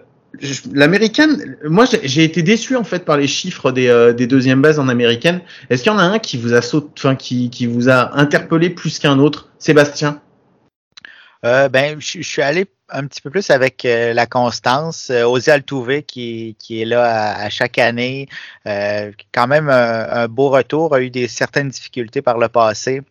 [0.72, 4.80] L'américaine, moi j'ai- été déçu en fait par les chiffres des, euh, des deuxièmes bases
[4.80, 5.40] en américaine.
[5.70, 8.68] Est-ce qu'il y en a un qui vous a saut, enfin qui vous a interpellé
[8.70, 10.20] plus qu'un autre, Sébastien?
[11.44, 15.11] Euh, ben, je, suis allé un petit peu plus avec euh, la constance.
[15.11, 15.50] Euh, Ozzy
[16.07, 18.28] qui, qui est là à, à chaque année.
[18.66, 23.02] Euh, quand même un, un beau retour, a eu des certaines difficultés par le passé.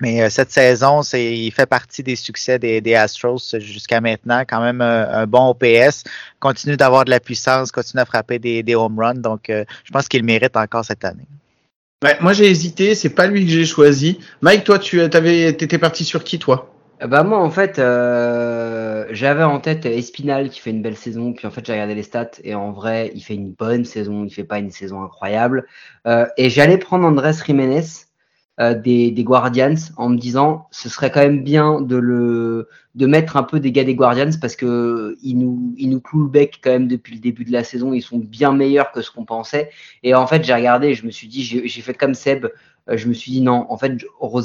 [0.00, 4.40] Mais euh, cette saison, c'est, il fait partie des succès des, des Astros jusqu'à maintenant.
[4.40, 6.02] Quand même un, bon OPS.
[6.40, 9.14] Continue d'avoir de la puissance, continue à frapper des, des home runs.
[9.14, 11.28] Donc, je pense qu'il mérite encore cette année.
[12.20, 14.20] Moi j'ai hésité, c'est pas lui que j'ai choisi.
[14.42, 16.75] Mike, toi tu avais, t'étais parti sur qui toi?
[17.04, 21.46] Bah moi en fait euh, j'avais en tête Espinal qui fait une belle saison puis
[21.46, 24.30] en fait j'ai regardé les stats et en vrai il fait une bonne saison il
[24.32, 25.66] fait pas une saison incroyable.
[26.06, 27.82] Euh, et j'allais prendre Andrés Jiménez
[28.60, 33.06] euh, des, des Guardians en me disant ce serait quand même bien de le de
[33.06, 36.30] mettre un peu des gars des Guardians parce que ils nous ils nous clouent le
[36.30, 39.10] bec quand même depuis le début de la saison ils sont bien meilleurs que ce
[39.10, 39.68] qu'on pensait.
[40.02, 42.50] Et en fait j'ai regardé je me suis dit j'ai fait comme Seb euh,
[42.88, 43.92] je me suis dit non, en fait,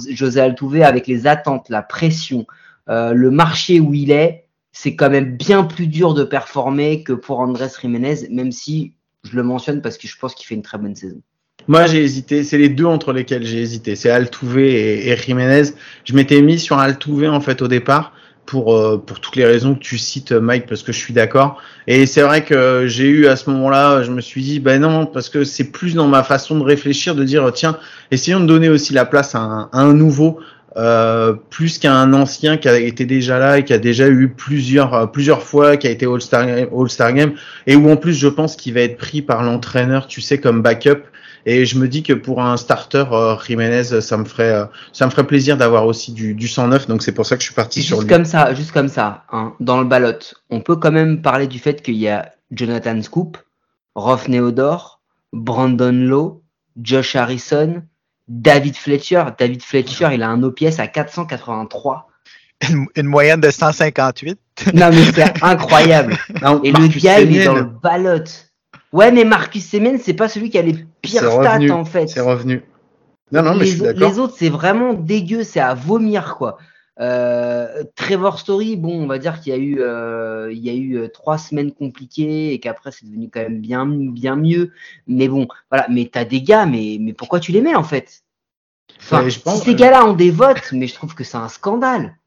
[0.10, 2.46] José Altuve, avec les attentes, la pression,
[2.90, 7.14] euh, le marché où il est, c'est quand même bien plus dur de performer que
[7.14, 10.62] pour Andrés Jiménez, même si je le mentionne parce que je pense qu'il fait une
[10.62, 11.22] très bonne saison.
[11.68, 12.44] Moi, j'ai hésité.
[12.44, 13.96] C'est les deux entre lesquels j'ai hésité.
[13.96, 15.74] C'est Altuve et, et Jiménez.
[16.06, 18.14] Je m'étais mis sur Altuve en fait au départ
[18.46, 21.62] pour euh, pour toutes les raisons que tu cites, Mike, parce que je suis d'accord.
[21.88, 25.06] Et c'est vrai que j'ai eu à ce moment-là, je me suis dit, ben non,
[25.06, 27.78] parce que c'est plus dans ma façon de réfléchir, de dire, tiens,
[28.12, 30.40] essayons de donner aussi la place à un, nouveau.
[30.78, 34.30] Euh, plus qu'à un ancien qui a été déjà là et qui a déjà eu
[34.30, 37.34] plusieurs euh, plusieurs fois qui a été All Star All Star Game
[37.68, 40.62] et où en plus je pense qu'il va être pris par l'entraîneur tu sais comme
[40.62, 41.04] backup
[41.46, 45.06] et je me dis que pour un starter, euh, Jiménez, ça me ferait, euh, ça
[45.06, 46.88] me ferait plaisir d'avoir aussi du, du 109.
[46.88, 48.16] Donc c'est pour ça que je suis parti sur Juste lui.
[48.16, 50.14] comme ça, juste comme ça, hein, dans le ballot,
[50.50, 53.38] on peut quand même parler du fait qu'il y a Jonathan Scoop,
[53.96, 55.02] Rolf Neodor,
[55.34, 56.42] Brandon Lowe,
[56.82, 57.84] Josh Harrison,
[58.28, 59.24] David Fletcher.
[59.38, 62.08] David Fletcher, il a un OPS à 483.
[62.70, 64.38] Une, une moyenne de 158.
[64.76, 66.16] Non mais c'est incroyable.
[66.42, 68.24] Non, Et Marcus le gars, il est dans le ballot.
[68.94, 72.08] Ouais, mais Marcus Semen, c'est pas celui qui a les pires stats en fait.
[72.08, 72.64] c'est revenu.
[73.32, 74.10] Non, non, mais les, je suis d'accord.
[74.10, 76.58] les autres, c'est vraiment dégueu, c'est à vomir quoi.
[77.00, 80.74] Euh, Trevor Story, bon, on va dire qu'il y a eu, euh, il y a
[80.74, 84.72] eu euh, trois semaines compliquées et qu'après c'est devenu quand même bien, bien mieux.
[85.08, 85.88] Mais bon, voilà.
[85.90, 88.24] Mais t'as des gars, mais, mais pourquoi tu les mets en fait?
[89.00, 91.38] Enfin, Ouais, je pense- si ces gars-là ont des votes, mais je trouve que c'est
[91.38, 92.18] un scandale.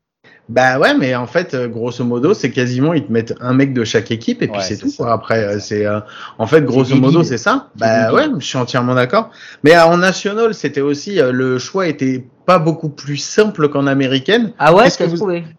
[0.49, 3.73] Bah ouais, mais en fait, euh, grosso modo, c'est quasiment ils te mettent un mec
[3.73, 4.91] de chaque équipe et puis Ouais, c'est tout.
[4.91, 5.05] ça.
[5.05, 5.13] quoi.
[5.15, 6.01] Après, euh, c'est euh,
[6.39, 7.71] en fait grosso modo c'est ça.
[7.77, 9.31] Bah ouais, je suis entièrement d'accord.
[9.63, 13.87] Mais euh, en national, c'était aussi euh, le choix était pas beaucoup plus simple qu'en
[13.87, 14.53] américaine.
[14.59, 15.45] Ah ouais, Qu'est-ce que vous- trouvé?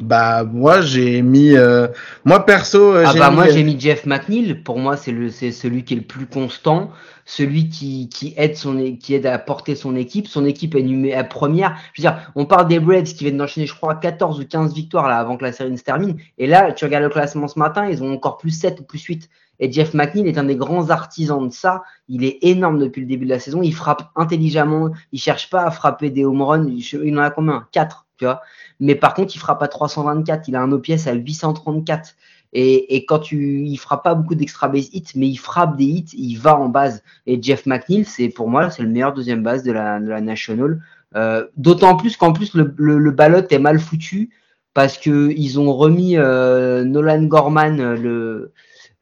[0.00, 1.86] Bah moi j'ai mis euh,
[2.24, 4.54] moi perso euh, Ah j'ai bah mis, moi euh, j'ai mis Jeff McNeil.
[4.54, 6.90] Pour moi c'est le c'est celui qui est le plus constant,
[7.24, 10.28] celui qui, aide à porter son équipe.
[10.28, 11.76] Son équipe est numé à première.
[11.92, 14.74] Je veux dire, on parle des Braves qui viennent d'enchaîner je crois 14 ou 15
[14.74, 16.16] victoires là avant que la série ne se termine.
[16.38, 19.02] Et là tu regardes le classement ce matin, ils ont encore plus 7 ou plus
[19.02, 19.28] 8.
[19.60, 21.82] Et Jeff McNeil est un des grands artisans de ça.
[22.08, 23.62] Il est énorme depuis le début de la saison.
[23.62, 24.90] Il frappe intelligemment.
[25.12, 26.66] Il cherche pas à frapper des home runs.
[26.66, 27.68] Il, il en a combien?
[27.70, 28.42] 4, tu vois.
[28.80, 30.48] Mais par contre, il frappe à 324.
[30.48, 32.16] Il a un OPS à 834.
[32.52, 35.84] Et, et quand tu, il frappe pas beaucoup d'extra base hits, mais il frappe des
[35.84, 37.02] hits, il va en base.
[37.26, 40.20] Et Jeff McNeil, c'est pour moi, c'est le meilleur deuxième base de la, de la
[40.20, 40.82] National.
[41.14, 44.30] Euh, D'autant plus qu'en plus le, le, le ballot est mal foutu
[44.74, 48.52] parce que ils ont remis euh, Nolan Gorman, le,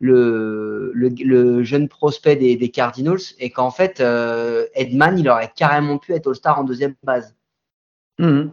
[0.00, 5.52] le, le, le jeune prospect des, des Cardinals, et qu'en fait, euh, Edman, il aurait
[5.54, 7.34] carrément pu être All-Star en deuxième base.
[8.18, 8.50] Mhm.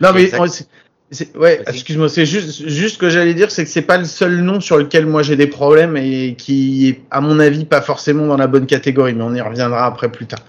[0.00, 0.30] Non mais
[1.34, 4.36] Ouais, excuse-moi, c'est juste juste ce que j'allais dire, c'est que c'est pas le seul
[4.40, 8.26] nom sur lequel moi j'ai des problèmes et qui est à mon avis pas forcément
[8.26, 10.40] dans la bonne catégorie, mais on y reviendra après plus tard.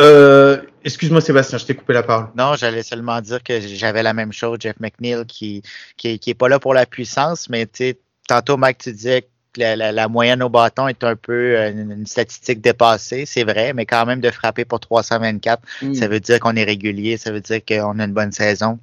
[0.00, 2.26] Euh, excuse-moi Sébastien, je t'ai coupé la parole.
[2.36, 5.62] Non, j'allais seulement dire que j'avais la même chose, Jeff McNeil, qui,
[5.96, 7.98] qui, qui est pas là pour la puissance, mais tu sais,
[8.28, 9.22] tantôt, Mike, tu disais
[9.54, 13.24] que la, la- la moyenne au bâton est un peu euh, une, une statistique dépassée,
[13.26, 15.94] c'est vrai, mais quand même de frapper pour 324, Mm.
[15.94, 18.78] ça veut dire qu'on est régulier, ça veut dire qu'on a une bonne saison.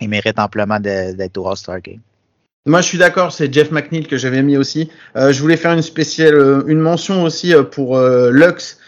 [0.00, 2.00] Il mérite amplement d'être au All-Star Game.
[2.66, 4.90] Moi, je suis d'accord, c'est Jeff McNeil que j'avais mis aussi.
[5.16, 8.78] Euh, je voulais faire une spéciale, euh, une mention aussi euh, pour Lux,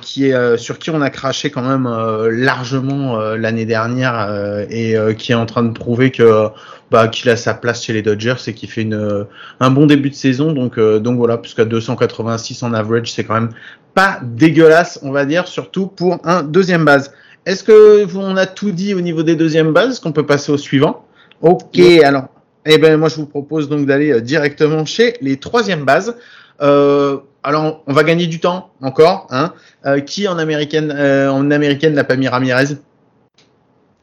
[0.00, 1.88] qui est sur qui on a craché quand même
[2.30, 6.50] largement l'année dernière et qui est en train de prouver que
[6.92, 9.26] bah, qu'il a sa place chez les Dodgers et qui fait une
[9.58, 10.52] un bon début de saison.
[10.52, 13.50] Donc donc voilà, puisqu'à 286 en average, c'est quand même
[13.92, 17.12] pas dégueulasse, on va dire, surtout pour un deuxième base.
[17.46, 20.26] Est-ce que vous- on a tout dit au niveau des deuxièmes bases Est-ce qu'on peut
[20.26, 21.04] passer au suivant?
[21.40, 22.24] Ok, alors
[22.68, 26.16] eh ben moi je vous propose donc d'aller euh, directement chez les troisièmes bases.
[26.60, 29.28] Euh, alors on va gagner du temps encore.
[29.30, 29.52] Hein.
[29.84, 32.76] Euh, qui en américaine euh, en américaine n'a pas mis Ramirez?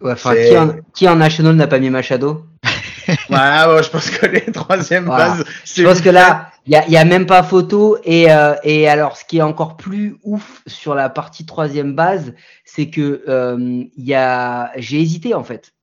[0.01, 2.45] Ouais, enfin, c'est- qui, en, qui en National n'a pas mis Machado?
[3.29, 5.29] Voilà, bon, je pense que les troisièmes Voilà.
[5.32, 5.43] bases.
[5.65, 7.97] Je pense que là, il y a, y a même pas photo.
[8.04, 12.34] Et, euh, et alors, ce qui est encore plus ouf sur la partie troisième base,
[12.65, 13.58] c'est que euh,
[13.97, 15.73] il y a, j'ai hésité en fait.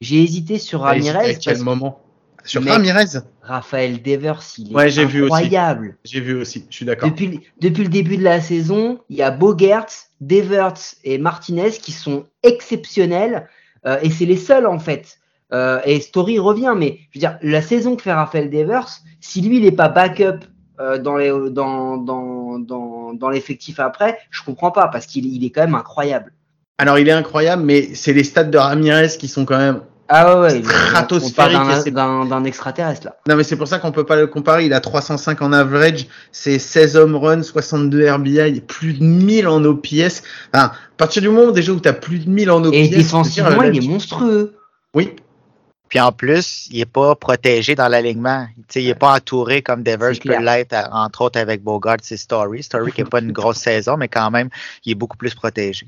[0.00, 0.84] J'ai hésité sur fait.
[0.86, 1.38] À Ramirez.
[1.40, 2.00] quel parce que moment?
[2.44, 2.72] Sur Mec.
[2.72, 3.20] Ramirez?
[3.40, 5.32] Raphaël Devers, il est Ouais, j'ai vu aussi.
[5.32, 5.96] incroyable.
[6.04, 7.08] J'ai vu aussi, je suis d'accord.
[7.08, 9.86] Depuis, le- depuis le début de la saison, il y a Bogert,
[10.20, 13.48] Devers et Martinez qui sont exceptionnels.
[13.86, 15.18] euh, et c'est les seuls en fait.
[15.52, 18.88] Euh, et Story revient, mais je veux dire, la saison que fait Raphaël Devers,
[19.20, 20.44] si lui il n'est pas backup
[20.80, 25.44] euh, dans les dans dans dans, dans l'effectif après, je comprends pas parce qu'il il
[25.44, 26.32] est quand même incroyable.
[26.78, 30.34] Alors il est incroyable, mais c'est les stats de Ramirez qui sont quand même Ah
[30.34, 33.16] ouais, ouais il- on- on Stratosphérique, parle et d'un- c'est- d'un d'un extraterrestre là.
[33.28, 34.64] Non, mais c'est pour ça qu'on peut pas le comparer.
[34.64, 39.62] Il a 305 en average, c'est 16 home runs, 62 RBI, plus de 1000 en
[39.64, 40.22] OPS.
[40.54, 42.88] Enfin, à partir du moment déjà où tu as plus de 1000 en OPS, Et
[42.88, 44.54] défensivement, la- il est monstrueux.
[44.94, 45.14] Oui,
[45.92, 48.46] Puis en plus, il n'est pas protégé dans l'alignement.
[48.56, 52.16] Tu sais, Il n'est pas entouré comme Devers peut l'être, entre autres avec Bogart, c'est
[52.16, 52.62] Story.
[52.62, 54.48] Story qui n'a pas une grosse saison, mais quand même,
[54.86, 55.86] il est beaucoup plus protégé.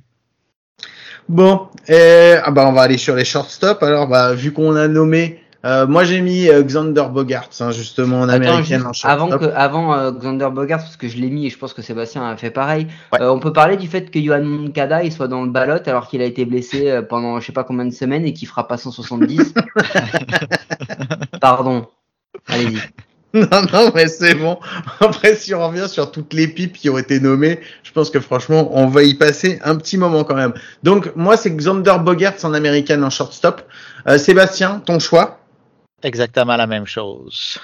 [1.26, 3.82] Bon, et, ah bah on va aller sur les shortstop.
[3.82, 8.20] Alors, bah, vu qu'on a nommé, euh, moi j'ai mis euh, Xander Bogarts, hein, justement
[8.20, 9.10] en Attends, américaine juste en shortstop.
[9.10, 11.82] avant que avant euh, Xander Bogart, parce que je l'ai mis et je pense que
[11.82, 12.86] Sébastien a fait pareil.
[13.12, 13.22] Ouais.
[13.22, 16.08] euh, on peut parler du fait que Johan Moncada il soit dans le ballot alors
[16.08, 18.68] qu'il a été blessé euh, pendant je sais pas combien de semaines et qu'il fera
[18.68, 19.54] pas 170.
[21.40, 21.86] Pardon.
[22.48, 22.78] Allez-y.
[23.34, 24.60] Non, non, mais c'est bon.
[25.00, 28.20] Après, si on revient sur toutes les pipes qui ont été nommées, je pense que
[28.20, 30.52] franchement, on va y passer un petit moment quand même.
[30.84, 33.62] Donc, moi, c'est Xander Bogarts en américaine en shortstop.
[34.06, 35.40] Euh, Sébastien, ton choix?
[36.02, 37.58] Exactement la même chose.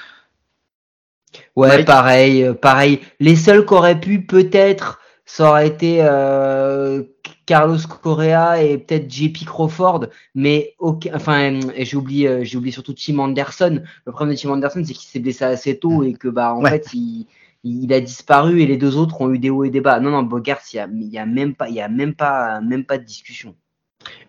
[1.56, 1.86] Ouais, Mike?
[1.86, 3.00] pareil, euh, pareil.
[3.20, 7.02] Les seuls qui auraient pu peut-être, ça aurait été euh,
[7.46, 11.60] Carlos Correa et peut-être JP Crawford, mais aucun, enfin,
[11.94, 13.82] oublié, euh, j'ai oublié surtout Tim Anderson.
[14.06, 16.62] Le problème de Tim Anderson, c'est qu'il s'est blessé assez tôt et que bah en
[16.62, 16.70] Ouais.
[16.70, 17.26] fait il,
[17.64, 20.00] il a disparu et les deux autres ont eu des hauts et des bas.
[20.00, 22.14] Non non, Bogart, il y a, il y a même pas, il y a même
[22.14, 23.54] pas, même pas de discussion.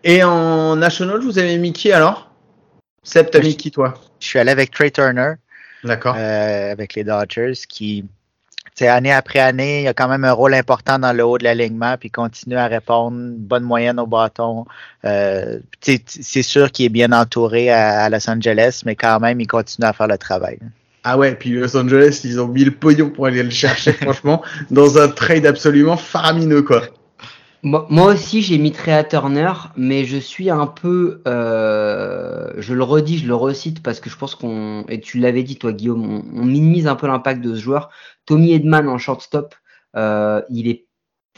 [0.04, 2.31] Et en national, vous avez mis qui alors?
[3.02, 3.94] Seb, t'as mis qui toi?
[4.20, 5.32] Je suis allé avec Trey Turner,
[5.82, 6.14] D'accord.
[6.16, 8.04] euh, avec les Dodgers, qui,
[8.80, 11.96] année après année, il a quand même un rôle important dans le haut de l'alignement,
[11.98, 14.66] puis continue à répondre, bonne moyenne au bâton.
[15.04, 19.46] Euh, c'est sûr qu'il est bien entouré à, à Los Angeles, mais quand même, il
[19.46, 20.58] continue à faire le travail.
[21.04, 24.42] Ah ouais, puis Los Angeles, ils ont mis le pognon pour aller le chercher, franchement,
[24.70, 26.82] dans un trade absolument faramineux, quoi.
[27.64, 32.82] Moi, moi aussi, j'ai mis Trea Turner, mais je suis un peu, euh, je le
[32.82, 36.02] redis, je le recite parce que je pense qu'on, et tu l'avais dit toi Guillaume,
[36.34, 37.90] on, on minimise un peu l'impact de ce joueur.
[38.26, 39.54] Tommy Edman en shortstop,
[39.96, 40.86] euh, il est,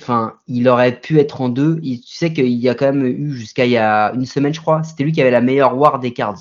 [0.01, 1.79] enfin, il aurait pu être en deux.
[1.83, 4.55] Il- tu sais qu'il y a quand même eu jusqu'à il y a une semaine,
[4.55, 6.39] je crois, c'était lui qui avait la meilleure WAR des cards.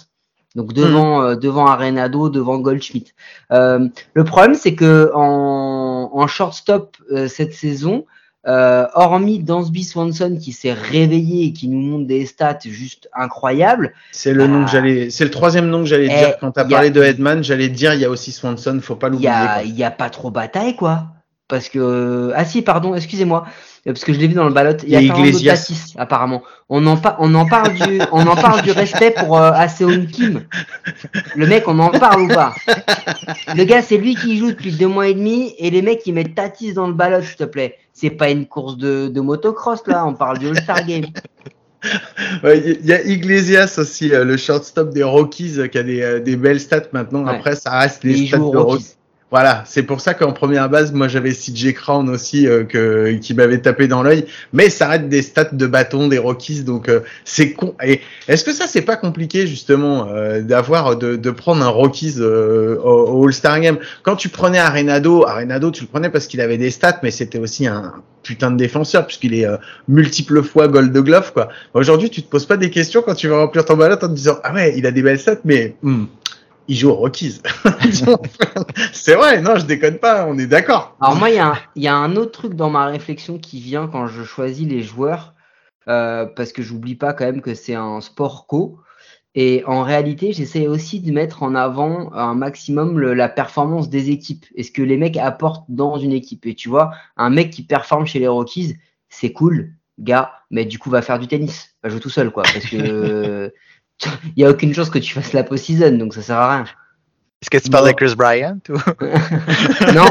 [0.55, 3.11] Donc devant, euh, devant Arenado, devant Goldschmidt.
[3.51, 8.05] Euh, le problème, c'est que en, en shortstop euh, cette saison,
[8.47, 13.93] euh, hormis Dansby Swanson qui s'est réveillé et qui nous montre des stats juste incroyables,
[14.11, 16.61] C'est le nom que j'allais, c'est le troisième nom que j'allais Eh, dire quand t'as
[16.61, 17.43] a- parlé de Hedman.
[17.43, 19.31] J'allais dire il y a aussi Swanson, faut pas l'oublier.
[19.65, 21.05] il y a pas trop bataille quoi.
[21.47, 23.45] Parce que ah si pardon excusez-moi
[23.85, 25.55] Euh, parce que je l'ai vu dans le ballot il y a Fernando Iglesias.
[25.67, 29.37] Tatis apparemment on en, pa- on en parle du on en parle du respect pour
[29.37, 30.43] euh, Aseon Kim
[31.35, 32.53] le mec on en parle ou pas?
[33.55, 36.13] Le gars c'est lui qui joue depuis deux mois et demi et les mecs qui
[36.13, 39.85] mettent Tatis dans le ballot s'il te plaît c'est pas une course de, de motocross
[39.87, 41.05] là on parle du All-Star Game
[42.43, 46.01] Ouais, Il y a Iglesias aussi, euh, le shortstop des Rockies, euh, qui a des,
[46.01, 47.25] euh, des belles stats maintenant.
[47.25, 47.35] Ouais.
[47.35, 48.57] Après, ça reste les stats de Rockies.
[48.57, 48.95] Rockies
[49.33, 53.57] Voilà, c'est pour ça qu'en première base, moi j'avais CJ Crown aussi euh, qui m'avait
[53.57, 57.53] tapé dans l'œil, mais ça reste des stats de bâton des Rockies, donc euh, c'est
[57.53, 57.73] con.
[57.83, 63.25] Et est-ce que ça c'est pas compliqué justement euh, d'avoir de, prendre un Rockies au,
[63.25, 63.79] All-Star Game?
[64.03, 67.39] Quand tu prenais Arenado, Arenado tu le prenais parce qu'il avait des stats, mais c'était
[67.39, 67.91] aussi un
[68.21, 69.47] putain de défenseur puisqu'il est
[69.87, 71.49] multiple fois Gold Glove quoi.
[71.73, 74.05] Aujourd'hui tu te poses pas des questions quand tu vas remplir ton ballot en te
[74.13, 76.05] disant ah ouais il a des belles stats, mais hmm,
[76.67, 77.41] il joue aux Rockies.
[78.93, 80.95] c'est vrai, non, je déconne pas, on est d'accord.
[81.01, 83.37] Alors moi, il y, a un- il y a un autre truc dans ma réflexion
[83.37, 85.33] qui vient quand je choisis les joueurs,
[85.87, 88.79] euh, parce que j'oublie pas quand même que c'est un sport co.
[89.35, 94.11] Et en réalité, j'essaie aussi de mettre en avant un maximum le- la performance des
[94.11, 96.45] équipes et ce que les mecs apportent dans une équipe.
[96.45, 98.75] Et tu vois, un mec qui performe chez les Rockies,
[99.09, 102.43] c'est cool, gars, mais du coup, va faire du tennis, va jouer tout seul, quoi,
[102.43, 103.51] parce que
[104.35, 106.65] il y a aucune chance que tu fasses la post-season, donc ça sert à rien.
[107.41, 108.73] Est-ce que tu parles de Chris Bryant ou?
[109.93, 110.05] Non,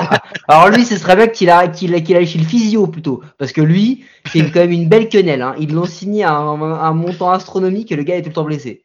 [0.48, 3.52] alors lui, ce serait bien qu'il arrête, qu'il qu'il aille chez le physio plutôt, parce
[3.52, 5.40] que lui, c'est quand même une belle quenelle.
[5.40, 5.54] Hein.
[5.58, 8.44] Ils l'ont signé à un, un montant astronomique et le gars est tout le temps
[8.44, 8.84] blessé.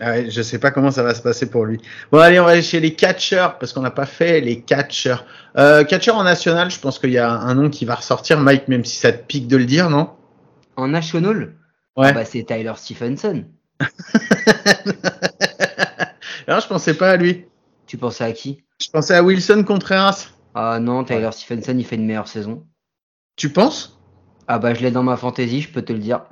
[0.00, 1.80] Ah ouais, je sais pas comment ça va se passer pour lui.
[2.10, 5.24] Bon, allez, on va aller chez les catcheurs, parce qu'on n'a pas fait les catcheurs.
[5.56, 8.68] Euh, catcheur en national, je pense qu'il y a un nom qui va ressortir, Mike,
[8.68, 10.10] même si ça te pique de le dire, non?
[10.76, 11.54] En national,
[11.96, 12.08] Ouais.
[12.08, 13.44] ah bah, c'est Tyler Stephenson.
[16.48, 17.46] Non, je pensais pas à lui.
[17.86, 18.62] Tu pensais à qui?
[18.80, 20.28] Je pensais à Wilson Contreras.
[20.54, 22.66] Ah non, Tyler Stephenson, il fait une meilleure saison.
[23.36, 23.98] Tu penses?
[24.48, 26.24] Ah bah, je l'ai dans ma fantasy, je peux te le dire.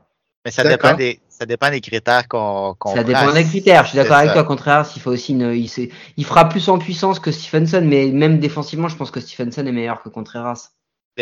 [0.45, 3.85] Mais ça dépend des ça dépend des critères qu'on qu'on ça dépend des critères.
[3.85, 4.45] Je suis d'accord avec toi.
[4.45, 5.71] Contraire, il faut aussi une, il,
[6.17, 9.73] il fera plus en puissance que Stephenson, mais même défensivement, je pense que Stephenson est
[9.73, 10.71] meilleur que Contreras.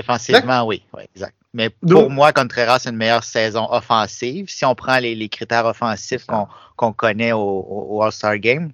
[0.02, 1.34] Défensivement, oui, oui, exact.
[1.54, 4.48] Mais Donc- pour moi, Contreras a une meilleure saison offensive.
[4.48, 6.36] Si on prend les, les critères offensifs C'est
[6.76, 8.70] qu'on connaît au, All-Star Game,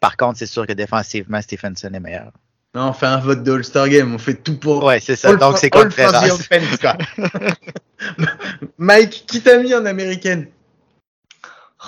[0.00, 2.30] par contre, c'est sûr que défensivement, Stephenson est meilleur.
[2.74, 4.84] Non, on fait un vote de All-Star Game, on fait tout pour.
[4.84, 5.30] Ouais, c'est ça.
[5.30, 6.26] All Donc, c'est Contreras.
[6.28, 6.96] offense, quoi.
[8.78, 10.48] Mike, qui t'a mis en américaine?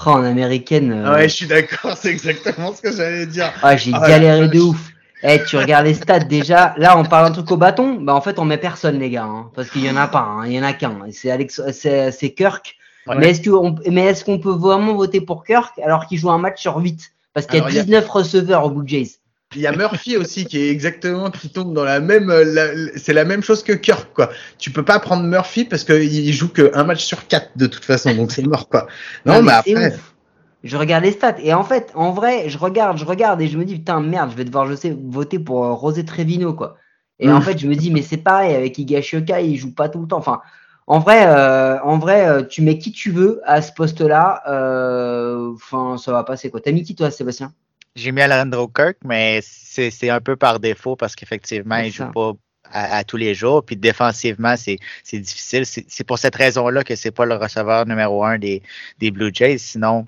[0.06, 0.92] Oh, en américaine.
[0.92, 3.52] euh, Ouais, je suis d'accord, c'est exactement ce que j'allais dire.
[3.62, 4.78] Ah, j'ai Ah, galéré de ouf.
[5.22, 6.74] Eh, tu regardes les stats déjà.
[6.78, 7.94] Là, on parle un truc au bâton.
[8.00, 9.24] Bah, en fait, on met personne, les gars.
[9.24, 10.20] hein, parce qu'il y en a pas.
[10.20, 10.96] hein, Il y en a qu'un.
[11.12, 12.76] C'est Alex, c'est, c'est Kirk.
[13.06, 13.16] Ouais.
[13.18, 16.38] Mais est-ce qu'on, mais est-ce qu'on peut vraiment voter pour Kirk alors qu'il joue un
[16.38, 18.86] match sur 8 Parce qu'il y a Alors, il y a- 19 receveurs au Blue
[18.88, 19.10] Jays.
[19.56, 22.96] Il y a Murphy aussi qui est exactement qui tombe dans la même euh, la-
[22.96, 24.30] c'est la même chose que Kirk quoi.
[24.58, 27.84] Tu peux pas prendre Murphy parce qu'il joue que un match sur quatre de toute
[27.84, 28.86] façon donc c'est mort quoi.
[29.26, 30.14] Non, mais, après ouf.
[30.62, 31.36] Je regarde les stats.
[31.42, 34.30] Et en fait, en vrai, je regarde, je regarde et je me dis, putain, merde,
[34.30, 36.76] je vais devoir je sais, voter pour euh, Rosé Trevino, quoi.
[37.18, 37.32] Et Mm.
[37.34, 40.06] en fait, je me dis, mais c'est pareil avec Higashioka, il joue pas tout le
[40.08, 40.18] temps.
[40.18, 40.40] Enfin,
[40.86, 44.42] en vrai, euh, en vrai, euh, tu mets qui tu veux à ce poste-là.
[44.48, 46.60] euh, Enfin, ça va passer, quoi.
[46.60, 47.52] T'as mis qui, toi, Sébastien?
[47.96, 52.32] J'ai mis Alejandro Kirk, mais c'est un peu par défaut parce qu'effectivement, il joue pas
[52.70, 53.64] à, à tous les jours.
[53.64, 54.78] Puis défensivement, c'est
[55.12, 55.66] difficile.
[55.66, 58.62] C'est c'est pour cette raison-là que c'est pas le receveur numéro un des,
[58.98, 59.58] des Blue Jays.
[59.58, 60.06] Sinon,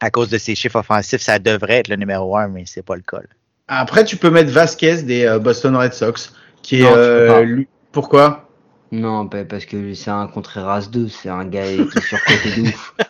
[0.00, 2.96] à cause de ses chiffres offensifs, ça devrait être le numéro un, mais c'est pas
[2.96, 3.18] le cas.
[3.18, 3.24] là.
[3.68, 6.32] après tu peux mettre Vasquez des euh, Boston Red Sox
[6.62, 8.44] qui est Non, euh, lui- pourquoi?
[8.90, 12.68] Non, bah, parce que c'est un Contreras 2, c'est un gars qui est surcoté de
[12.68, 12.94] ouf.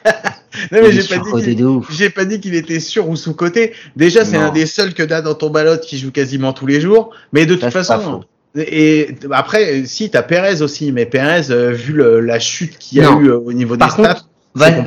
[0.72, 3.74] Non mais j'ai pas dit pas dit qu'il était sur ou sous côté.
[3.94, 6.80] Déjà c'est un des seuls que t'as dans ton ballot qui joue quasiment tous les
[6.80, 8.24] jours mais de toute Ça, façon
[8.56, 13.02] et après si t'as Perez aussi mais Perez euh, vu le- la chute qu'il y
[13.02, 13.20] a Non.
[13.20, 14.17] eu euh, au niveau des Par stats
[14.58, 14.82] Vas-.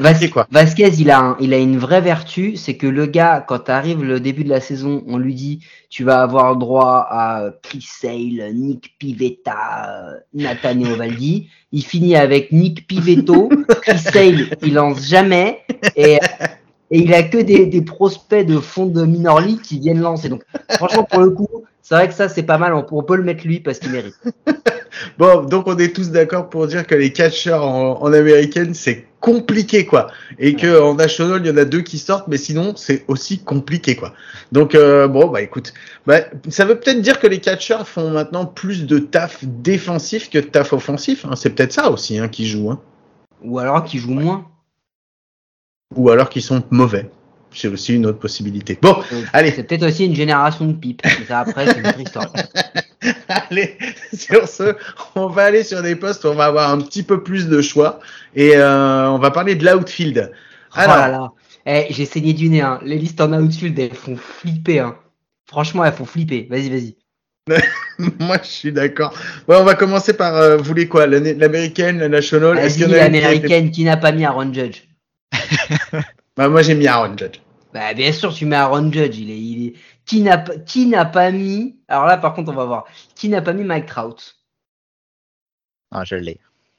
[0.51, 4.03] Vasquez, il a, un- il a une vraie vertu, c'est que le gars, quand arrive
[4.03, 8.53] le début de la saison, on lui dit tu vas avoir droit à Chris Sale,
[8.53, 9.55] Nick Pivetta,
[9.89, 11.47] euh, Nathaniel Valdi.
[11.71, 13.49] Il finit avec Nick Pivetto,
[13.81, 15.59] Chris Sale, il lance jamais,
[15.95, 16.15] et,
[16.91, 20.27] et il a que des, des prospects de fonds de minor league qui viennent lancer.
[20.29, 21.47] Donc, franchement, pour le coup,
[21.81, 22.73] c'est vrai que ça, c'est pas mal.
[22.73, 24.15] On, peut- on peut le mettre lui parce qu'il mérite.
[25.17, 29.05] Bon, donc on est tous d'accord pour dire que les catcheurs en, en américaine, c'est
[29.21, 30.07] compliqué, quoi.
[30.39, 33.39] Et que en national, il y en a deux qui sortent, mais sinon, c'est aussi
[33.39, 34.13] compliqué, quoi.
[34.51, 35.73] Donc, euh, bon, bah écoute,
[36.05, 40.39] bah, ça veut peut-être dire que les catcheurs font maintenant plus de taf défensif que
[40.39, 41.23] de taf offensif.
[41.23, 41.35] hein.
[41.37, 42.71] C'est peut-être ça aussi hein, qui joue.
[42.71, 42.81] Hein.
[43.43, 44.45] Ou alors qu'il joue moins.
[45.95, 47.09] Ou alors qu'ils sont mauvais.
[47.53, 48.77] C'est aussi une autre possibilité.
[48.81, 49.51] Bon, Donc, Allez.
[49.51, 50.75] C'est peut-être aussi une génération de.
[50.83, 52.31] Mais ça, après, c'est une autre histoire.
[53.27, 53.77] Allez,
[54.13, 54.75] sur ce,
[55.15, 57.61] on va aller sur des postes où on va avoir un petit peu plus de
[57.61, 57.99] choix
[58.35, 60.31] et euh, on va parler de l'outfield.
[60.73, 61.31] Alors, oh là là.
[61.65, 62.61] Eh, j'ai saigné du nez.
[62.61, 62.79] Hein.
[62.83, 64.79] Les listes en outfield, elles font flipper.
[64.79, 64.95] Hein.
[65.47, 66.47] Franchement, elles font flipper.
[66.49, 66.95] Vas-y, vas-y.
[68.19, 69.17] moi je suis d'accord.
[69.47, 72.93] Bon, on va commencer par, euh, vous voulez quoi, l'américaine, la national Vas-y, une qui
[72.93, 74.83] l'américaine, qui n'a pas mis Aaron Judge
[76.37, 77.39] Bah, Moi j'ai mis Aaron Judge.
[77.73, 79.17] Bah, bien sûr, tu mets Aaron Judge.
[79.17, 79.73] Il est, il est...
[80.11, 82.83] Qui n'a pas, qui n'a pas mis Alors là, par contre, on va voir.
[83.15, 84.35] Qui n'a pas mis Mike Trout?
[85.89, 86.37] Ah, je l'ai.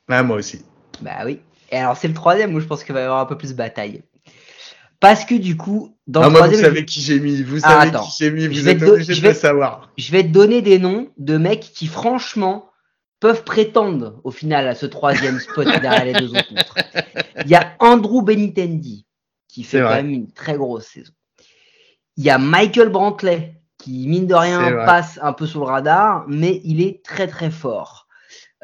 [0.08, 0.62] Ah, moi aussi.
[1.00, 1.40] Bah oui.
[1.70, 3.52] Et alors, c'est le troisième où je pense qu'il va y avoir un peu plus
[3.52, 4.02] de bataille.
[5.00, 7.42] Parce que du coup, dans Ah, le moi, vous troisième, savez qui j'ai mis.
[7.42, 8.04] Vous Ah, savez attends.
[8.04, 8.42] qui j'ai mis.
[8.42, 9.90] Je Vous vais êtes do- obligé je de le vais- savoir.
[9.96, 12.70] je vais te donner des noms de mecs qui, franchement,
[13.18, 16.74] peuvent prétendre au final à ce troisième spot derrière les deux autres.
[17.46, 19.06] Il y a Andrew Benitendi
[19.48, 21.12] qui fait quand même une très grosse saison.
[22.16, 26.24] Il y a Michael Brantley qui, mine de rien, passe un peu sous le radar,
[26.28, 28.06] mais il est très très fort.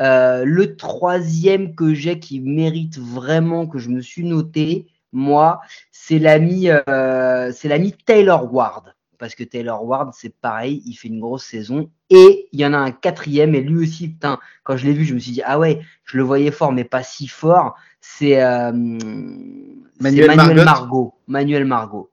[0.01, 6.19] Euh, le troisième que j'ai qui mérite vraiment que je me suis noté, moi, c'est
[6.19, 8.95] l'ami, euh, c'est l'ami Taylor Ward.
[9.19, 11.91] Parce que Taylor Ward, c'est pareil, il fait une grosse saison.
[12.11, 15.05] Et il y en a un quatrième, et lui aussi, putain, quand je l'ai vu,
[15.05, 17.75] je me suis dit, ah ouais, je le voyais fort, mais pas si fort.
[18.01, 20.65] C'est euh, Manuel Manuel Margot.
[20.65, 21.15] Margot.
[21.27, 22.11] Manuel Margot.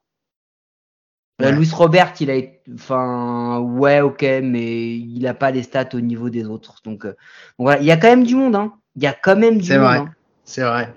[1.41, 1.51] Euh, Ouais.
[1.51, 5.99] Louis Robert, il a été, enfin, ouais, ok, mais il n'a pas les stats au
[5.99, 6.75] niveau des autres.
[6.86, 7.15] Donc, euh, donc
[7.67, 8.73] voilà, il y a quand même du monde, hein.
[8.95, 9.88] Il y a quand même du C'est monde.
[9.88, 9.97] vrai.
[9.97, 10.09] hein.
[10.45, 10.93] C'est vrai.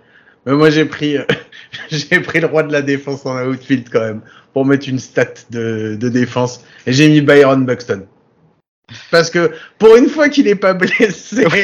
[0.46, 1.24] Mais moi j'ai pris, euh,
[1.90, 4.20] j'ai pris le roi de la défense en outfield quand même
[4.52, 8.06] pour mettre une stat de, de défense et j'ai mis Byron Buxton.
[9.10, 11.62] Parce que pour une fois qu'il est pas blessé, Ouais,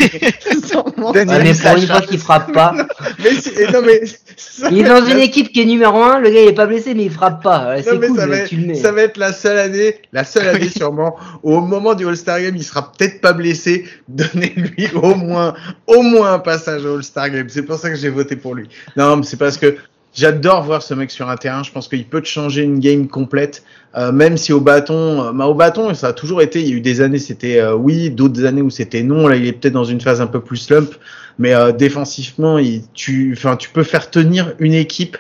[1.27, 2.75] mais pour une fois qu'il frappe pas,
[3.23, 4.03] mais c'est- non mais
[4.37, 6.53] ça il est dans une la- équipe qui est numéro 1, le gars il est
[6.55, 7.69] pas blessé, mais il frappe pas.
[7.69, 8.75] Ouais, non, C'est mais cool, ça, va mais être, tu le mets.
[8.75, 12.41] ça va être la seule année, la seule année sûrement, où au moment du All-Star
[12.41, 13.87] Game, il sera peut-être pas blessé.
[14.09, 15.55] Donnez-lui au moins,
[15.87, 17.49] au moins un passage au All-Star Game.
[17.49, 18.69] C'est pour ça que j'ai voté pour lui.
[18.97, 19.77] Non, mais c'est parce que
[20.15, 21.63] j'adore voir ce mec sur un terrain.
[21.63, 23.65] Je pense qu'il peut te changer une game complète,
[23.97, 26.61] euh, même si au bâton, euh, bah, au bâton, ça a toujours été.
[26.61, 29.27] Il y a eu des années, c'était euh, oui, d'autres années où c'était non.
[29.27, 30.95] Là, il est peut-être dans une phase un peu plus slump,
[31.39, 35.19] mais euh, défensivement, il, tu, enfin, tu peux faire tenir une équipe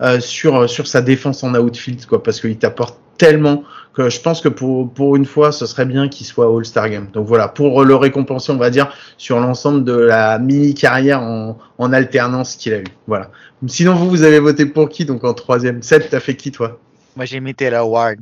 [0.00, 3.62] euh, sur sur sa défense en outfield, quoi, parce qu'il t'apporte tellement
[3.92, 7.08] que je pense que pour pour une fois, ce serait bien qu'il soit All-Star Game.
[7.12, 8.86] Donc voilà, pour le récompenser, on va dire
[9.18, 12.90] sur l'ensemble de la mini carrière en, en alternance qu'il a eu.
[13.06, 13.30] Voilà.
[13.66, 15.82] Sinon, vous, vous avez voté pour qui donc en troisième?
[15.82, 16.80] Seth, t'as fait qui toi?
[17.16, 18.18] Moi, j'ai mis Taylor Ward,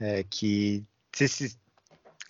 [0.00, 0.82] euh, qui,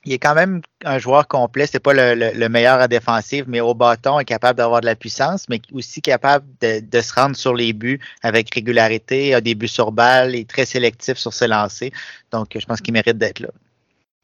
[0.04, 1.66] il est quand même un joueur complet.
[1.66, 4.86] C'est pas le, le- le meilleur à défensive, mais au bâton, est capable d'avoir de
[4.86, 9.54] la puissance, mais aussi capable de, se rendre sur les buts avec régularité, a des
[9.54, 11.90] buts sur balle, est très sélectif sur ses lancers.
[12.32, 13.48] Donc, je pense qu'il mérite d'être là.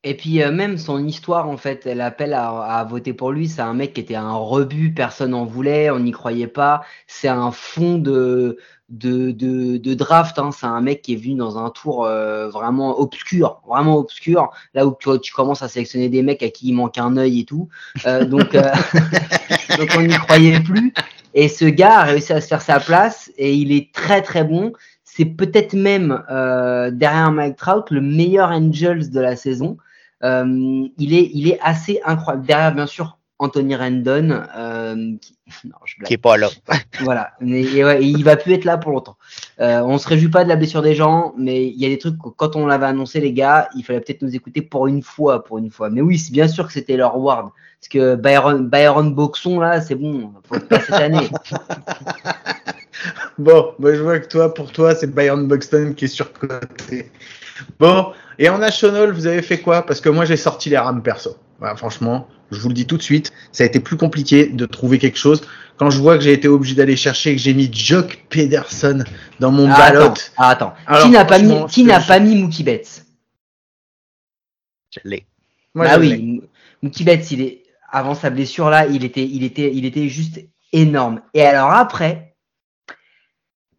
[0.03, 3.49] Et puis euh, même son histoire en fait, elle appelle à, à voter pour lui.
[3.49, 6.83] C'est un mec qui était un rebut, personne n'en voulait, on n'y croyait pas.
[7.07, 8.57] C'est un fond de
[8.91, 10.39] de, de, de draft.
[10.39, 10.51] Hein.
[10.53, 14.51] C'est un mec qui est venu dans un tour euh, vraiment obscur, vraiment obscur.
[14.75, 17.41] Là où tu, tu commences à sélectionner des mecs à qui il manque un œil
[17.41, 17.69] et tout.
[18.07, 18.63] Euh, donc euh,
[19.79, 20.93] donc on n'y croyait plus.
[21.35, 24.45] Et ce gars a réussi à se faire sa place et il est très très
[24.45, 24.73] bon.
[25.05, 29.77] C'est peut-être même euh, derrière Mike Trout le meilleur Angels de la saison.
[30.23, 32.47] Euh, il, est, il est assez incroyable.
[32.47, 34.43] Derrière, bien sûr, Anthony Rendon.
[34.57, 35.37] Euh, qui...
[35.65, 36.07] Non, je blague.
[36.07, 36.49] Qui est pas là.
[37.01, 37.33] Voilà.
[37.41, 39.17] Mais, et ouais, et il va plus être là pour longtemps.
[39.61, 41.99] Euh, on se réjouit pas de la blessure des gens, mais il y a des
[41.99, 45.03] trucs que quand on l'avait annoncé, les gars, il fallait peut-être nous écouter pour une
[45.03, 45.91] fois, pour une fois.
[45.91, 47.51] Mais oui, c'est bien sûr que c'était leur Ward.
[47.81, 50.33] Parce que Byron, Byron Boxon, là, c'est bon.
[50.45, 51.29] Faut pas cette année.
[53.39, 57.11] Bon, moi je vois que toi, pour toi, c'est Byron Buxton qui est surcoté.
[57.79, 59.87] Bon, et en National, vous avez fait quoi?
[59.87, 61.37] Parce que moi j'ai sorti les rames perso.
[61.61, 64.67] Bah, franchement, je vous le dis tout de suite, ça a été plus compliqué de
[64.67, 65.43] trouver quelque chose.
[65.77, 69.05] Quand je vois que j'ai été obligé d'aller chercher, que j'ai mis Jock Pederson
[69.39, 70.01] dans mon Ah, ballot.
[70.07, 70.75] attends, ah, attends.
[70.87, 73.05] Alors, qui n'a pas mis, qui n'a pas mis Mookie Betts
[74.91, 75.27] Je l'ai.
[75.75, 76.17] Moi, Bah je l'ai.
[76.17, 76.43] oui,
[76.83, 80.41] Mookie Betts, il est avant sa blessure là, il était, il était, il était juste
[80.73, 81.23] énorme.
[81.35, 82.30] Et alors après,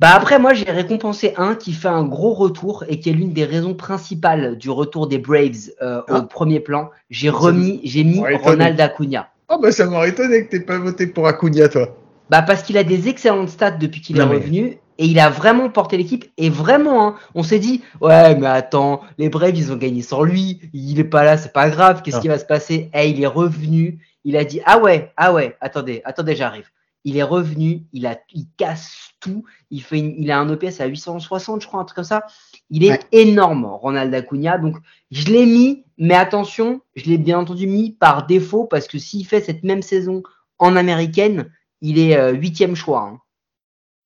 [0.01, 3.33] bah après moi j'ai récompensé un qui fait un gros retour et qui est l'une
[3.33, 6.17] des raisons principales du retour des Braves euh, Ah.
[6.17, 6.89] au premier plan.
[7.11, 8.19] J'ai remis, j'ai mis.
[8.43, 9.29] Ronald Acuna.
[9.47, 11.95] Oh bah ça m'aurait étonné que t'aies pas voté pour Acuna, toi.
[12.31, 15.69] Bah parce qu'il a des excellentes stats depuis qu'il est revenu et il a vraiment
[15.69, 19.75] porté l'équipe et vraiment hein, on s'est dit ouais mais attends les Braves ils ont
[19.77, 22.21] gagné sans lui il est pas là c'est pas grave qu'est-ce Ah.
[22.21, 22.89] qui va se passer?
[22.93, 26.69] Eh il est revenu il a dit ah ouais ah ouais attendez attendez j'arrive
[27.03, 30.79] il est revenu il a il casse tout il fait une- il a un OPS
[30.81, 32.25] à 860 je crois un truc comme ça
[32.69, 32.99] il est Ouais.
[33.11, 34.77] énorme Ronald Acuna donc
[35.11, 39.25] je l'ai mis mais attention je l'ai bien entendu mis par défaut parce que s'il
[39.25, 40.21] fait cette même saison
[40.59, 43.01] en américaine il est euh, huitième choix.
[43.11, 43.19] hein.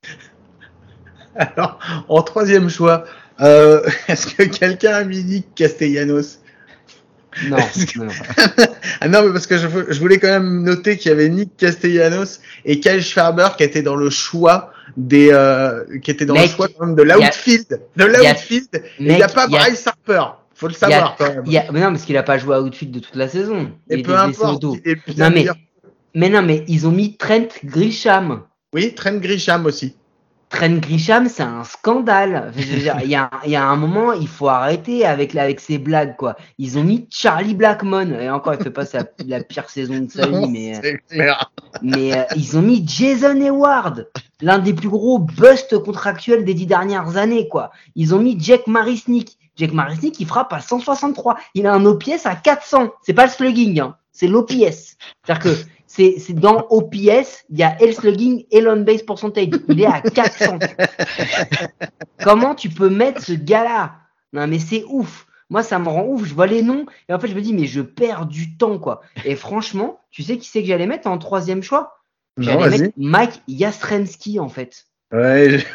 [1.35, 3.03] Alors, en troisième choix,
[3.41, 6.39] euh, est-ce que quelqu'un a mis Nick Castellanos?
[7.49, 7.99] Non, que-.
[9.01, 11.27] Ah non, mais parce que je, vou- je voulais quand même noter qu'il y avait
[11.29, 16.33] Nick Castellanos et Kyle Schwarber qui étaient dans le choix des, euh, qui étaient dans
[16.43, 18.83] le choix quand même de l'outfield, de l'outfield.
[18.99, 20.23] Il n'y a pas Bryce Harper.
[20.53, 21.43] Faut le a- savoir quand même.
[21.45, 23.27] il y a- mais non, parce qu'il a pas joué à outfield de toute la
[23.27, 23.71] saison.
[23.89, 24.63] Et peu importe.
[24.85, 25.47] il Non, mais-.
[26.13, 28.43] Mais non, mais ils ont mis Trent Grisham.
[28.73, 29.95] Oui, Trent Grisham aussi.
[30.49, 32.53] Trent Grisham, c'est un scandale.
[32.57, 36.35] Il y, y a un moment, il faut arrêter avec, avec ces blagues, quoi.
[36.57, 38.11] Ils ont mis Charlie Blackmon.
[38.19, 40.81] Et encore, il fait pas sa, la pire saison de sa vie, mais,
[41.81, 44.07] mais euh, ils ont mis Jason Hayward,
[44.41, 47.71] l'un des plus gros busts contractuels des dix dernières années, quoi.
[47.95, 49.37] Ils ont mis Jack Marisnik.
[49.57, 51.37] Jack Marisnik, il frappe à 163.
[51.53, 52.91] Il a un OPS à 400.
[53.01, 53.95] C'est pas le slugging, hein.
[54.11, 54.97] c'est l'OPS.
[55.23, 55.49] C'est-à-dire que
[55.95, 59.47] c'est c'est dans OPS, il y a le slugging et l'on base percentage.
[59.69, 60.59] Il est à 400.
[62.23, 63.93] Comment tu peux mettre ce gars-là?
[64.33, 65.27] Non, mais c'est ouf.
[65.49, 66.25] Moi, ça me rend ouf.
[66.25, 68.79] Je vois les noms et en fait, je me dis, mais je perds du temps,
[68.79, 69.01] quoi.
[69.23, 71.93] Et franchement, tu sais qui c'est que j'allais mettre en troisième choix?
[72.37, 74.85] J'allais mettre Mike Yastrensky, en fait.
[75.13, 75.65] Ouais, je-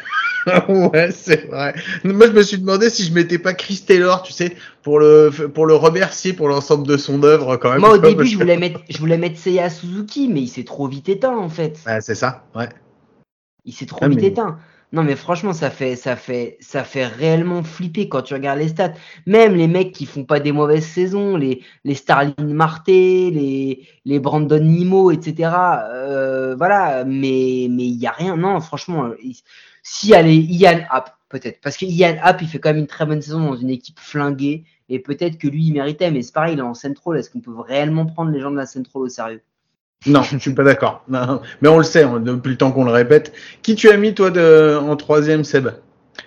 [0.69, 1.75] ouais, c'est vrai.
[2.03, 5.29] Moi, je me suis demandé si je mettais pas Chris Taylor, tu sais, pour le
[5.53, 7.81] pour le remercier pour l'ensemble de son œuvre quand même.
[7.81, 10.87] Moi, au début, je voulais mettre, je voulais mettre Seiya Suzuki, mais il s'est trop
[10.87, 11.77] vite éteint, en fait.
[11.85, 12.45] Ouais, c'est ça.
[12.55, 12.69] Ouais.
[13.65, 14.57] Il s'est trop Ah, vite mais- éteint.
[14.93, 18.67] Non, mais franchement, ça fait, ça fait, ça fait réellement flipper quand tu regardes les
[18.67, 18.91] stats.
[19.25, 24.19] Même les mecs qui font pas des mauvaises saisons, les, les Starling Marte, les, les
[24.19, 25.49] Brandon Nimo, etc.
[25.85, 28.35] euh, voilà, mais, mais il y a rien.
[28.35, 29.37] Non, franchement, il-
[29.83, 31.59] si a les Ian Happ, peut-être.
[31.61, 33.99] Parce que Ian Happ, il fait quand même une très bonne saison dans une équipe
[33.99, 34.63] flinguée.
[34.89, 36.11] Et peut-être que lui, il méritait.
[36.11, 37.17] Mais c'est pareil, il est en Central.
[37.17, 39.41] Est-ce qu'on peut réellement prendre les gens de la Central au sérieux?
[40.07, 41.03] Non, je suis pas d'accord.
[41.07, 43.33] Mais on le sait depuis le temps qu'on le répète.
[43.61, 45.69] Qui tu as mis toi de en troisième, Seb?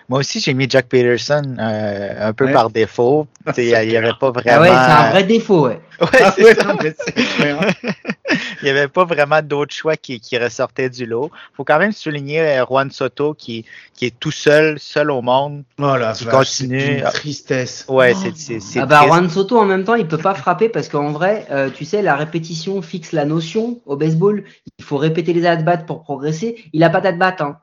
[0.09, 2.53] Moi aussi, j'ai mis Jack Peterson euh, un peu Ouais.
[2.53, 3.27] par défaut.
[3.59, 4.61] Il n'y avait pas Ah vraiment.
[4.63, 5.81] ouais, c'est un vrai défaut, ouais.
[6.01, 6.65] Ouais, Ah c'est ouais, ça.
[6.65, 7.59] non, mais c'est clair.
[8.63, 11.31] Il n'y avait pas vraiment d'autres choix qui, qui ressortaient du lot.
[11.53, 15.21] Il faut quand même souligner euh, Juan Soto qui, qui est tout seul, seul au
[15.21, 15.65] monde.
[15.79, 17.85] Oh vache, c'est une tristesse.
[17.89, 18.19] Ouais, Oh.
[18.23, 19.03] c'est c'est c'est Ah bah.
[19.07, 22.03] Juan Soto en même temps il peut pas frapper parce qu'en vrai euh, tu sais
[22.03, 24.45] la répétition fixe la notion au baseball
[24.79, 27.59] il faut répéter les at-bats pour progresser il a pas d'at-bat hein.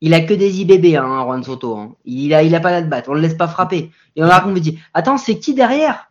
[0.00, 1.94] il a que des IBB hein, Juan Soto hein.
[2.04, 4.50] il a il a pas d'at-bat on le laisse pas frapper et on a on
[4.50, 6.10] me dit attends c'est qui derrière?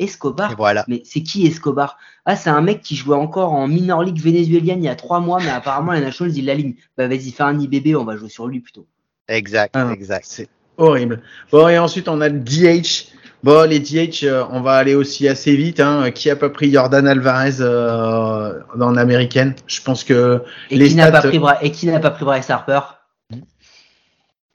[0.00, 0.84] Escobar Et voilà.
[0.88, 1.98] mais c'est qui Escobar?
[2.24, 5.20] Ah c'est un mec qui jouait encore en minor league vénézuélienne il y a trois
[5.20, 8.28] mois mais apparemment la Nationals il l'aligne bah vas-y fais un IBB on va jouer
[8.28, 8.86] sur lui plutôt
[9.28, 10.24] Exact, Ah exact.
[10.28, 11.22] C'est horrible.
[11.52, 13.12] Bon, et ensuite, on a le DH.
[13.44, 15.78] Bon, les DH, euh, on va aller aussi assez vite.
[15.78, 16.10] Hein.
[16.10, 19.54] Qui a pas pris Jordan Alvarez euh, dans l'américaine?
[19.68, 20.42] Je pense que.
[20.70, 22.80] et Les qui n'a pas pris Bra- et qui n'a pas pris Bryce Harper?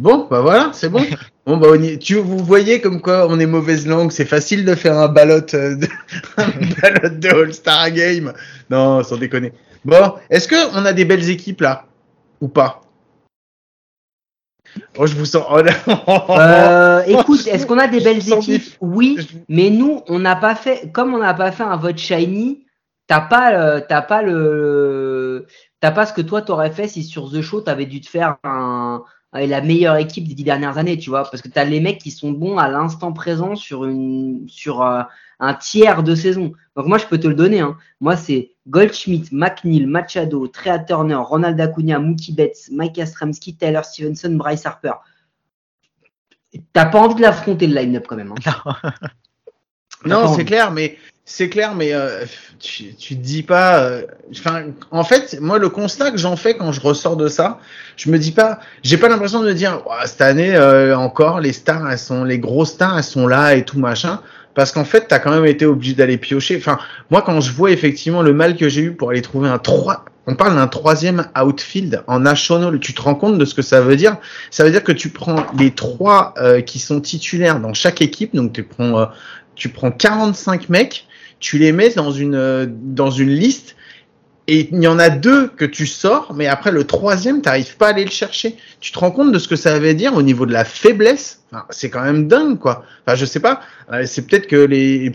[0.01, 1.05] Bon, bah voilà, c'est bon.
[1.45, 4.11] bon, bah, on y- tu, vous voyez comme quoi on est mauvaise langue.
[4.11, 5.87] C'est facile de faire un ballot, euh, de,
[6.37, 6.47] un
[6.81, 8.33] ballot de All-Star Game.
[8.69, 9.53] Non, sans déconner.
[9.83, 11.85] Bon, est-ce que on a des belles équipes là?
[12.41, 12.81] Ou pas?
[14.97, 15.45] Oh, je vous sens.
[15.49, 15.61] oh.
[16.39, 18.63] Euh, écoute, est-ce qu'on a des belles équipes?
[18.81, 19.17] Oui,
[19.47, 22.65] mais nous, on n'a pas fait, comme on n'a pas fait un vote shiny,
[23.07, 25.45] t'as pas, le- t'as pas le,
[25.79, 28.37] t'as pas ce que toi t'aurais fait si sur The Show t'avais dû te faire
[28.43, 29.03] un,
[29.35, 32.11] la meilleure équipe des dix dernières années, tu vois, parce que t'as les mecs qui
[32.11, 35.01] sont bons à l'instant présent sur une, sur euh,
[35.39, 36.53] un tiers de saison.
[36.75, 37.59] Donc moi, je peux te le donner.
[37.59, 37.77] Hein.
[37.99, 44.35] Moi, c'est Goldschmidt, McNeil, Machado, Trea Turner, Ronald Acuna, Mookie Betts, Mike Yastrzemski, Tyler Stevenson,
[44.35, 44.93] Bryce Harper.
[46.71, 48.33] T'as pas envie de l'affronter le line-up quand même.
[48.45, 48.75] hein.
[50.05, 50.33] Non, Attends.
[50.35, 50.97] c'est clair, mais
[51.27, 52.23] c'est clair, mais euh,
[52.59, 53.79] tu, tu te dis pas.
[53.79, 54.03] euh,
[54.91, 57.59] en fait, moi, le constat que j'en fais quand je ressors de ça,
[57.97, 58.59] je me dis pas.
[58.83, 62.23] J'ai pas l'impression de me dire Ouah, cette année euh, encore les stars, elles sont
[62.23, 64.21] les grosses stars, elles sont là et tout machin.
[64.53, 66.57] Parce qu'en fait, t'as quand même été obligé d'aller piocher.
[66.57, 66.77] Enfin,
[67.09, 70.05] moi, quand je vois effectivement le mal que j'ai eu pour aller trouver un 3,
[70.27, 73.81] on parle d'un troisième outfield en national, tu te rends compte de ce que ça
[73.81, 74.17] veut dire?
[74.51, 78.35] Ça veut dire que tu prends les trois euh, qui sont titulaires dans chaque équipe,
[78.35, 79.05] donc tu prends, euh,
[79.55, 81.05] tu prends 45 mecs,
[81.39, 83.75] tu les mets dans une, euh, dans une liste,
[84.47, 87.87] et il y en a deux que tu sors, mais après le troisième, t'arrives pas
[87.87, 88.55] à aller le chercher.
[88.79, 91.41] Tu te rends compte de ce que ça veut dire au niveau de la faiblesse?
[91.71, 92.83] C'est quand même dingue, quoi.
[93.05, 93.61] Enfin, je sais pas.
[93.91, 95.13] euh, C'est peut-être que les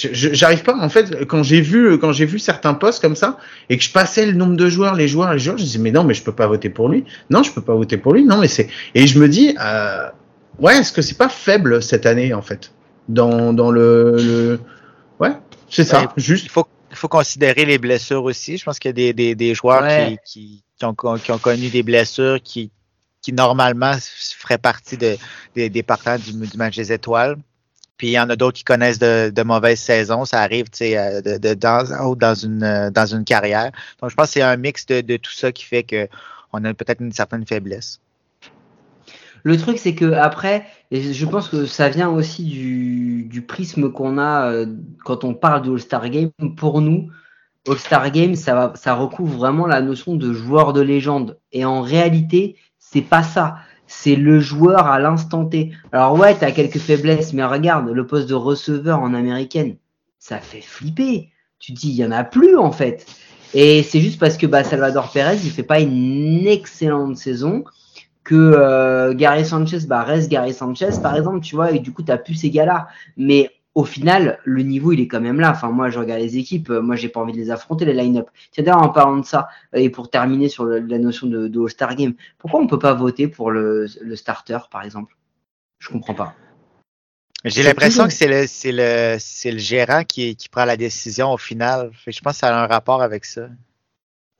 [0.00, 3.38] j'arrive pas en fait quand j'ai vu quand j'ai vu certains posts comme ça
[3.68, 5.90] et que je passais le nombre de joueurs les joueurs les joueurs je disais mais
[5.90, 8.24] non mais je peux pas voter pour lui non je peux pas voter pour lui
[8.24, 10.08] non mais c'est et je me dis euh,
[10.60, 12.70] ouais est-ce que c'est pas faible cette année en fait?
[13.08, 14.60] Dans dans le...
[15.74, 16.08] c'est ça Ouais.
[16.16, 18.56] juste Il faut, il faut considérer les blessures aussi.
[18.58, 20.18] Je pense qu'il y a des, des, des joueurs Ouais.
[20.24, 22.70] qui, qui, qui, ont, qui ont connu des blessures qui,
[23.22, 23.94] qui normalement
[24.38, 25.16] feraient partie de,
[25.54, 27.36] des, des partants du, du match des étoiles.
[27.96, 30.24] Puis il y en a d'autres qui connaissent de, de mauvaises saisons.
[30.24, 33.70] Ça arrive tu sais, euh, de, de, dans, dans, une, euh, dans une carrière.
[34.00, 36.74] Donc je pense que c'est un mix de, de tout ça qui fait qu'on a
[36.74, 38.00] peut-être une certaine faiblesse.
[39.44, 44.16] Le truc, c'est que après, et je pense que ça vient aussi du, prisme qu'on
[44.16, 44.66] a euh,
[45.04, 46.30] quand on parle de All-Star Game.
[46.56, 47.10] Pour nous,
[47.68, 51.38] All-Star Game, ça recouvre vraiment la notion de joueur de légende.
[51.52, 53.56] Et en réalité, c'est pas ça.
[53.86, 55.72] C'est le joueur à l'instant T.
[55.92, 59.76] Alors ouais, t'as quelques faiblesses, mais regarde, le poste de receveur en américaine,
[60.18, 61.28] ça fait flipper.
[61.58, 63.04] Tu te dis, il y en a plus en fait.
[63.52, 67.64] Et c'est juste parce que bah, Salvador Perez, il fait pas une excellente saison
[68.24, 72.02] que euh, Gary Sanchez bah, reste Gary Sanchez, par exemple, tu vois, et du coup,
[72.02, 72.88] tu n'as plus ces gars-là.
[73.16, 75.50] Mais au final, le niveau, il est quand même là.
[75.50, 77.92] Enfin, moi, je regarde les équipes, euh, moi, j'ai pas envie de les affronter, les
[77.92, 78.28] line-up.
[78.52, 81.48] Tiens, d'ailleurs, en parlant de ça, euh, et pour terminer sur le- la notion de,
[81.48, 85.16] de All-Star Game, pourquoi on peut pas voter pour le, le starter, par exemple?
[85.78, 86.34] Je comprends pas.
[87.44, 91.30] J'ai l'impression que c'est le, c'est le, c'est le gérant qui, qui prend la décision
[91.32, 91.90] au final.
[91.92, 93.48] Fait que je pense que ça a un rapport avec ça.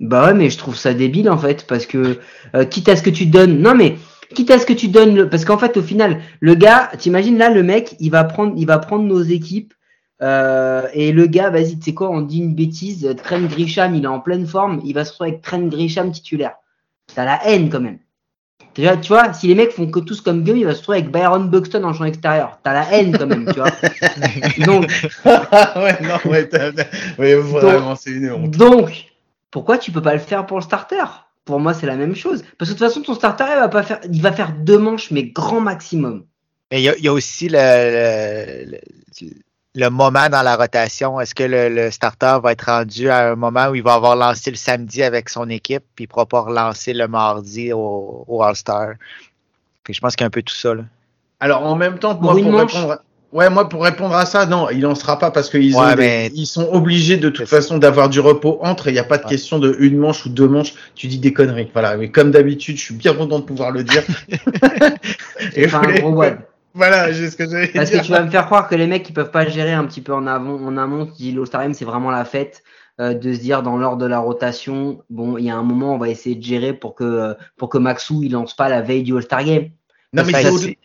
[0.01, 2.19] Bah ouais, mais je trouve ça débile en fait, parce que
[2.55, 3.97] euh, quitte à ce que tu donnes, non mais
[4.35, 5.29] quitte à ce que tu donnes, le...
[5.29, 8.67] parce qu'en fait au final, le gars, t'imagines là le mec, il va prendre, il
[8.67, 9.73] va prendre nos équipes
[10.23, 14.05] euh, et le gars, vas-y, tu sais quoi, on dit une bêtise, Trent Grisham, il
[14.05, 16.55] est en pleine forme, il va se retrouver avec Trent Grisham titulaire.
[17.15, 17.99] T'as la haine quand même.
[18.75, 20.99] Déjà, tu vois, si les mecs font que tous comme Guillaume, il va se retrouver
[20.99, 22.59] avec Byron Buxton en champ extérieur.
[22.65, 23.71] T'as la haine quand même, tu vois.
[24.67, 24.91] Donc,
[25.25, 26.49] ouais non ouais,
[27.19, 29.14] ouais, vraiment c'est une honte Donc,
[29.55, 31.05] pourquoi tu peux pas le faire pour le starter?
[31.45, 32.43] Pour moi, c'est la même chose.
[32.59, 34.79] Parce que de toute façon, ton starter, il va, pas faire, il va faire deux
[34.79, 36.25] manches, mais grand maximum.
[36.73, 39.31] Mais il y a, il y a aussi le, le, le-
[39.77, 41.21] le moment dans la rotation.
[41.21, 44.17] Est-ce que le, le starter va être rendu à un moment où il va avoir
[44.17, 48.25] lancé le samedi avec son équipe, puis il ne pourra pas relancer le mardi au,
[48.27, 48.95] au All-Star?
[49.89, 50.75] Je pense qu'il y a un peu tout ça.
[50.75, 50.83] Là.
[51.39, 53.03] Alors en même temps, Pour moi une pour manche répondre.
[53.35, 55.89] Ouais, moi pour répondre à ça, non, il en sera pas parce qu'ils Ouais, ont
[55.91, 57.57] des- mais- ils sont obligés de toute C'est ça.
[57.61, 58.89] façon d'avoir du repos entre.
[58.89, 59.29] Il n'y a pas de Ouais.
[59.31, 60.73] question de une manche ou deux manches.
[60.95, 61.97] Tu dis des conneries, voilà.
[61.99, 64.03] Mais comme d'habitude, je suis bien content de pouvoir le dire.
[65.57, 66.23] Et Enfin, un gros
[66.77, 68.01] voilà, j'ai ce que j'allais Parce dire.
[68.01, 70.01] que tu vas me faire croire que les mecs, ils peuvent pas gérer un petit
[70.01, 71.07] peu en avant, en amont.
[71.07, 72.63] Tu dis l'All-Star Game, c'est vraiment la fête.
[73.01, 75.97] euh, de se dire dans l'ordre de la rotation, bon, il y a un moment,
[75.97, 78.83] on va essayer de gérer pour que, euh, pour que Maxou, il lance pas la
[78.83, 79.65] veille du All-Star Game.
[80.13, 80.77] Non mais c'est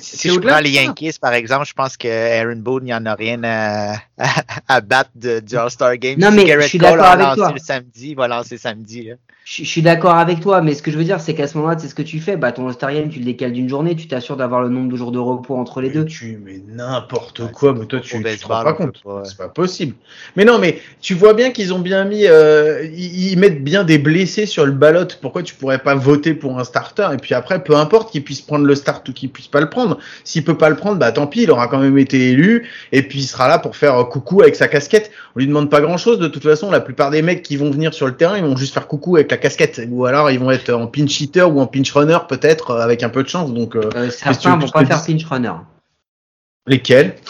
[0.00, 0.70] si- je prends les.
[0.70, 4.28] Yankees, par exemple, je pense que Aaron Boone, il n'y en a rien à, à,
[4.68, 6.18] à battre de, du All-Star Game.
[6.18, 7.52] Non, mais Garrett je suis d'accord avec toi.
[7.52, 9.04] le samedi, il va lancer samedi.
[9.04, 9.14] Là.
[9.44, 11.56] Je, je suis d'accord avec toi, mais ce que je veux dire, c'est qu'à ce
[11.58, 12.36] moment-là, c'est ce que tu fais.
[12.36, 14.96] Bah, ton All-Star Game, tu le décales d'une journée, tu t'assures d'avoir le nombre de
[14.96, 16.04] jours de repos entre les Mais deux.
[16.04, 19.00] tu mais n'importe Ouais, quoi, mais toi tu, tu te rends pas compte.
[19.04, 19.22] ouais.
[19.24, 19.94] C'est pas possible.
[20.34, 23.84] Mais non, mais tu vois bien qu'ils ont bien mis, euh, ils, ils mettent bien
[23.84, 25.06] des blessés sur le ballot.
[25.20, 27.08] Pourquoi tu pourrais pas voter pour un starter?
[27.12, 29.70] Et puis après, peu importe qu'il puisse prendre le start ou qu'il puisse pas le
[29.70, 29.98] prendre.
[30.24, 32.68] S'il peut pas le prendre, bah tant pis, il aura quand même été élu.
[32.90, 35.10] Et puis il sera là pour faire coucou avec sa casquette.
[35.34, 36.18] On lui demande pas grand chose.
[36.18, 38.56] De toute façon, la plupart des mecs qui vont venir sur le terrain, ils vont
[38.56, 39.80] juste faire coucou avec la casquette.
[39.90, 43.02] Ou alors ils vont être en pinch hitter ou en pinch runner peut-être euh, avec
[43.02, 43.52] un peu de chance.
[43.52, 45.52] Donc euh, Euh, certains vont pas faire pinch runner.
[46.66, 47.14] Lesquels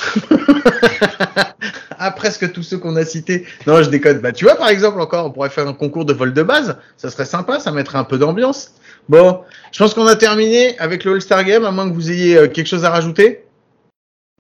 [1.98, 3.46] Ah, presque tous ceux qu'on a cités.
[3.66, 4.18] Non, je déconne.
[4.18, 6.76] Bah, tu vois, par exemple, encore, on pourrait faire un concours de vol de base.
[6.96, 8.72] Ça serait sympa, ça mettrait un peu d'ambiance.
[9.08, 9.40] Bon,
[9.72, 12.48] je pense qu'on a terminé avec le All-Star Game, à moins que vous ayez euh,
[12.48, 13.44] quelque chose à rajouter.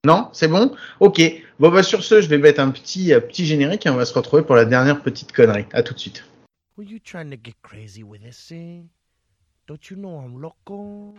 [0.04, 0.72] Non, c'est bon?
[1.00, 1.22] Ok.
[1.58, 4.04] Bon, bah, sur ce, je vais mettre un petit, euh, petit générique et on va
[4.04, 5.64] se retrouver pour la dernière petite connerie.
[5.72, 6.22] À tout de suite.
[6.76, 8.90] Were you trying to get crazy with this thing?
[9.66, 11.14] Don't you know I'm loco?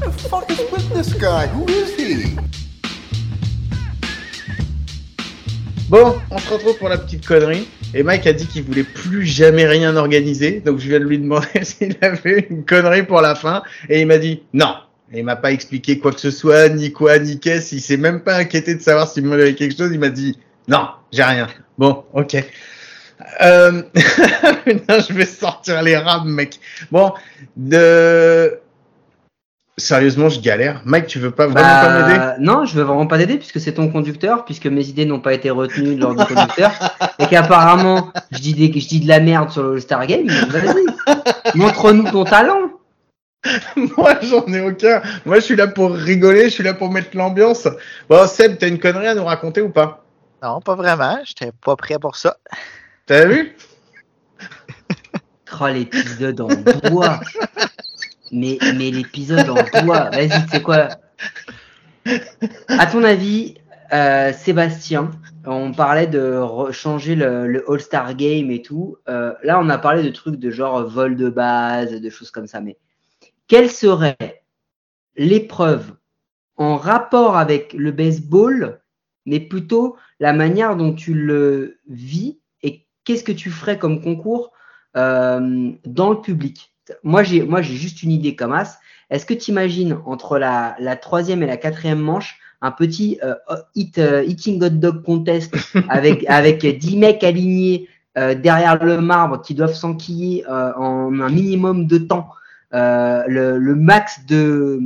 [0.00, 1.46] the fuck is with this guy?
[1.46, 2.36] Who is he?
[5.88, 7.66] Bon, on se retrouve pour la petite connerie.
[7.94, 10.60] Et Mike a dit qu'il voulait plus jamais rien organiser.
[10.60, 13.62] Donc je viens de lui demander s'il avait une connerie pour la fin.
[13.88, 14.74] Et il m'a dit non.
[15.12, 17.74] Et il m'a pas expliqué quoi que ce soit, ni quoi, ni qu'est-ce.
[17.74, 19.90] Il s'est même pas inquiété de savoir s'il m'avait quelque chose.
[19.92, 21.48] Il m'a dit non, j'ai rien.
[21.78, 22.36] Bon, ok.
[23.40, 23.82] Euh...
[23.94, 26.60] Je vais sortir les rames, mec.
[26.90, 27.12] Bon,
[27.56, 28.58] de...
[29.78, 30.82] Sérieusement, je galère.
[30.84, 32.18] Mike, tu veux pas vraiment pas m'aider?
[32.18, 35.20] Bah, non, je veux vraiment pas t'aider puisque c'est ton conducteur, puisque mes idées n'ont
[35.20, 36.72] pas été retenues lors du conducteur,
[37.20, 40.26] et qu'apparemment je dis des, je dis de la merde sur le All-Star Game.
[40.26, 42.72] donc Vas-y, montre-nous ton talent.
[43.96, 45.00] Moi, j'en ai aucun.
[45.24, 47.68] Moi, je suis là pour rigoler, je suis là pour mettre l'ambiance.
[48.08, 50.04] Bon, Seb, t'as une connerie à nous raconter ou pas?
[50.42, 51.18] Non, pas vraiment.
[51.24, 52.36] J'étais pas prêt pour ça.
[53.06, 53.56] T'as vu?
[55.60, 56.48] Oh, l'épisode en
[56.90, 57.20] bois.
[58.32, 60.10] Mais, mais l'épisode en bois.
[60.10, 60.88] Vas-y, tu sais quoi
[62.68, 63.54] À ton avis,
[63.92, 65.10] euh, Sébastien,
[65.46, 68.96] on parlait de changer le, le All-Star Game et tout.
[69.08, 72.46] Euh, là, on a parlé de trucs de genre vol de base, de choses comme
[72.46, 72.60] ça.
[72.60, 72.76] Mais
[73.46, 74.42] quelle serait
[75.16, 75.94] l'épreuve
[76.56, 78.80] en rapport avec le baseball,
[79.26, 84.52] mais plutôt la manière dont tu le vis et qu'est-ce que tu ferais comme concours
[84.96, 86.74] euh, dans le public?
[87.02, 88.78] Moi, j'ai moi j'ai juste une idée comme as.
[89.10, 93.34] Est-ce que tu imagines entre la, la troisième et la quatrième manche un petit euh,
[93.74, 95.54] hit, euh, eating hot dog contest
[95.88, 101.28] avec, avec 10 mecs alignés euh, derrière le marbre qui doivent s'enquiller euh, en un
[101.28, 102.28] minimum de temps
[102.72, 104.78] le, le max de,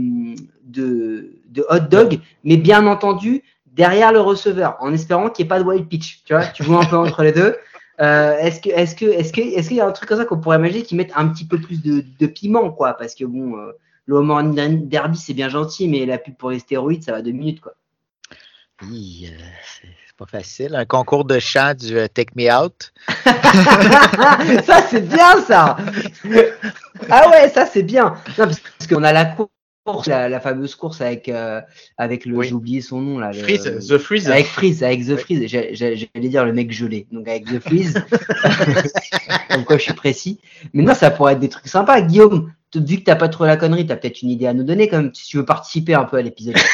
[0.64, 5.48] de, de hot dog, mais bien entendu derrière le receveur, en espérant qu'il n'y ait
[5.48, 6.22] pas de wild pitch.
[6.24, 7.56] Tu vois, tu vois un peu entre les deux.
[8.02, 10.24] Euh, est-ce que, est-ce que, est-ce que, est-ce qu'il y a un truc comme ça
[10.24, 12.94] qu'on pourrait imaginer qui mette un petit peu plus de, de piment, quoi?
[12.94, 13.72] Parce que bon, euh,
[14.06, 14.54] le home
[14.88, 17.74] derby c'est bien gentil, mais la pub pour les stéroïdes, ça va deux minutes, quoi.
[18.82, 19.38] Hi, euh,
[19.80, 20.74] c'est pas facile.
[20.74, 22.92] Un concours de chant du euh, Take Me Out.
[24.64, 25.76] ça c'est bien ça.
[27.10, 28.16] ah ouais, ça c'est bien.
[28.38, 29.26] Non, parce qu'on a la
[29.84, 31.60] course, la, la fameuse course avec euh,
[31.98, 32.48] avec le, Oui.
[32.48, 33.32] j'ai oublié son nom là.
[33.32, 34.30] le- Freeze, The Freeze.
[34.30, 35.46] Avec Freeze, avec The Freeze.
[35.48, 37.06] J'allais dire le mec gelé.
[37.12, 37.94] Donc avec The Freeze.
[39.50, 40.38] Comme quoi je suis précis.
[40.72, 42.00] Mais non, ça pourrait être des trucs sympas.
[42.02, 44.62] Guillaume, t- vu que t'as pas trop la connerie, t'as peut-être une idée à nous
[44.64, 46.54] donner quand même, si tu veux participer un peu à l'épisode.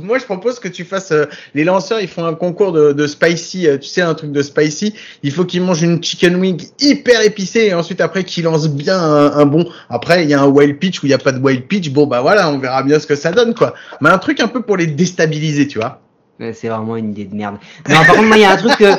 [0.00, 1.12] Moi, je propose que tu fasses.
[1.12, 3.68] euh, les lanceurs, ils font un concours de, de spicy.
[3.68, 4.94] euh, tu sais, un truc de spicy.
[5.22, 8.98] Il faut qu'ils mangent une chicken wing hyper épicée et ensuite après qu'ils lancent bien
[8.98, 9.68] un, bon.
[9.90, 11.90] Après, il y a un wild pitch ou il y a pas de wild pitch.
[11.90, 13.74] Bon, bah voilà, on verra bien ce que ça donne, quoi.
[14.00, 16.00] Mais un truc un peu pour les déstabiliser, tu vois.
[16.52, 17.58] C'est vraiment une idée de merde.
[17.88, 18.90] Non, par contre, il y a un truc que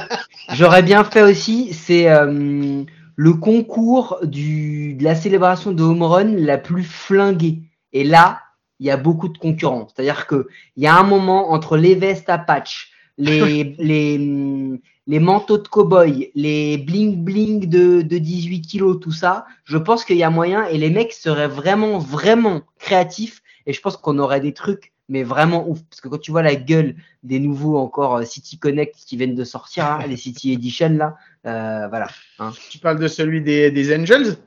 [0.53, 2.83] j'aurais bien fait aussi, c'est euh,
[3.15, 7.59] le concours du, de la célébration de home run la plus flinguée.
[7.91, 8.39] Et là,
[8.80, 9.88] il y a beaucoup de concurrents.
[9.88, 15.19] C'est-à-dire que il y a un moment entre les vestes à patch, les, les, les
[15.19, 20.23] manteaux de cow-boy, les bling-bling de, de 18 kilos, tout ça, je pense qu'il y
[20.23, 24.53] a moyen et les mecs seraient vraiment, vraiment créatifs et je pense qu'on aurait des
[24.53, 25.82] trucs, mais vraiment ouf.
[25.89, 29.36] Parce que quand tu vois la gueule des nouveaux encore euh, City Connect qui viennent
[29.36, 31.15] de sortir, hein, les City Edition là,
[31.45, 32.07] euh, voilà.
[32.39, 32.51] Hein.
[32.69, 34.38] Tu parles de celui des, des Angels?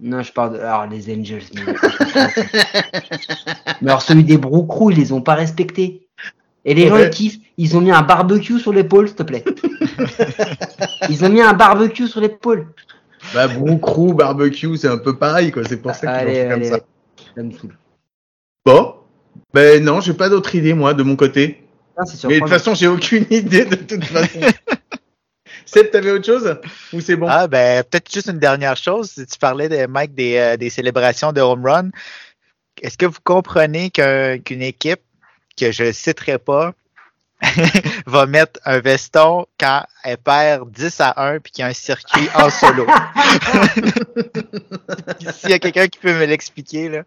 [0.00, 1.42] Non, je parle de alors, les Angels.
[1.54, 1.62] Mais,
[3.80, 6.08] mais alors celui des Brook Crew, ils les ont pas respectés.
[6.64, 9.44] Et les gens ils kiffent, ils ont mis un barbecue sur l'épaule, s'il te plaît.
[11.10, 12.68] ils ont mis un barbecue sur l'épaule.
[13.32, 15.62] Bah, Brookroo, barbecue, c'est un peu pareil, quoi.
[15.64, 16.80] C'est pour ça qu'ils Allez, fait comme allez, ça.
[17.34, 17.76] ça me saoule.
[18.66, 18.94] Bon.
[19.52, 21.64] Ben non, j'ai pas d'autre idée, moi, de mon côté.
[21.96, 24.40] Ah, Mais de toute façon, j'ai aucune idée de toute façon.
[25.66, 26.58] Seb, t'avais autre chose?
[26.92, 27.26] Ou c'est bon?
[27.28, 29.14] Ah, ben, peut-être juste une dernière chose.
[29.14, 31.90] Tu parlais de Mike des, euh, des célébrations de home run.
[32.82, 35.00] Est-ce que vous comprenez qu'un- qu'une équipe
[35.58, 36.72] que je ne citerai pas
[38.06, 41.72] va mettre un veston quand elle perd 10 à 1 puis qu'il y a un
[41.72, 42.86] circuit en solo?
[45.34, 47.02] S'il y a quelqu'un qui peut me l'expliquer, là.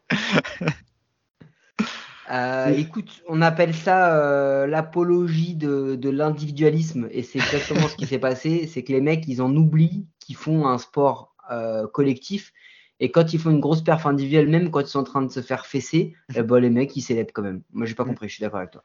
[2.29, 8.05] Euh, écoute, on appelle ça euh, l'apologie de, de l'individualisme et c'est exactement ce qui
[8.05, 8.67] s'est passé.
[8.67, 12.53] C'est que les mecs, ils en oublient qu'ils font un sport euh, collectif
[12.99, 15.31] et quand ils font une grosse perf individuelle, même quand ils sont en train de
[15.31, 17.61] se faire fesser, eh ben, les mecs, ils célèbrent quand même.
[17.71, 18.83] Moi, j'ai pas compris, je suis d'accord avec toi.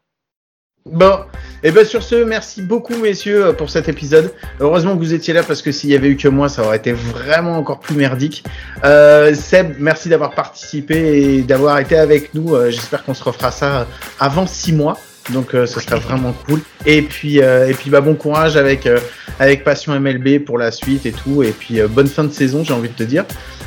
[0.84, 1.20] Bon,
[1.62, 4.32] et ben sur ce, merci beaucoup messieurs euh, pour cet épisode.
[4.58, 6.78] Heureusement que vous étiez là parce que s'il y avait eu que moi, ça aurait
[6.78, 8.44] été vraiment encore plus merdique.
[8.84, 12.54] Euh, Seb, merci d'avoir participé et d'avoir été avec nous.
[12.54, 13.86] Euh, J'espère qu'on se refera ça
[14.18, 14.98] avant six mois.
[15.30, 16.60] Donc euh, ce serait vraiment cool.
[16.84, 18.98] Et puis euh, et puis bah bon courage avec euh,
[19.38, 21.42] avec Passion MLB pour la suite et tout.
[21.42, 23.24] Et puis euh, bonne fin de saison, j'ai envie de te dire.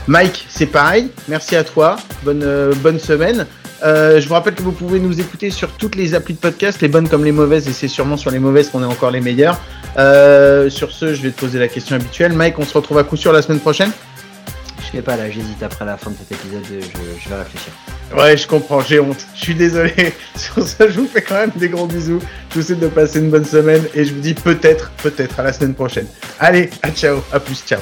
[0.07, 1.09] Mike, c'est pareil.
[1.28, 1.95] Merci à toi.
[2.24, 3.47] Bonne euh, bonne semaine.
[3.84, 6.82] Euh, je vous rappelle que vous pouvez nous écouter sur toutes les applis de podcast,
[6.82, 9.21] les bonnes comme les mauvaises, et c'est sûrement sur les mauvaises qu'on est encore les
[9.21, 9.59] meilleurs.
[9.97, 12.34] Euh, sur ce, je vais te poser la question habituelle.
[12.34, 13.91] Mike, on se retrouve à coup sûr la semaine prochaine
[14.80, 17.71] Je sais pas là, j'hésite après la fin de cet épisode, je, je vais réfléchir.
[18.15, 19.26] Ouais, je comprends, j'ai honte.
[19.36, 20.13] Je suis désolé.
[20.36, 22.19] Sur ça, je vous fais quand même des gros bisous.
[22.51, 25.43] Je vous souhaite de passer une bonne semaine et je vous dis peut-être, peut-être à
[25.43, 26.07] la semaine prochaine.
[26.39, 27.82] Allez, à ciao, à plus, ciao.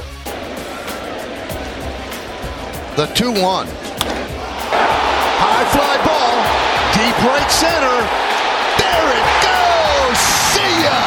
[2.96, 3.83] The 2
[7.24, 7.98] right center.
[8.76, 10.20] There it goes.
[10.52, 11.00] See ya.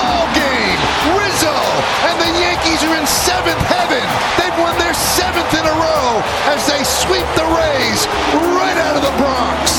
[0.00, 0.80] Ball game.
[1.12, 1.56] Rizzo
[2.08, 4.04] and the Yankees are in seventh heaven.
[4.40, 8.00] They've won their seventh in a row as they sweep the Rays
[8.56, 9.69] right out of the Bronx.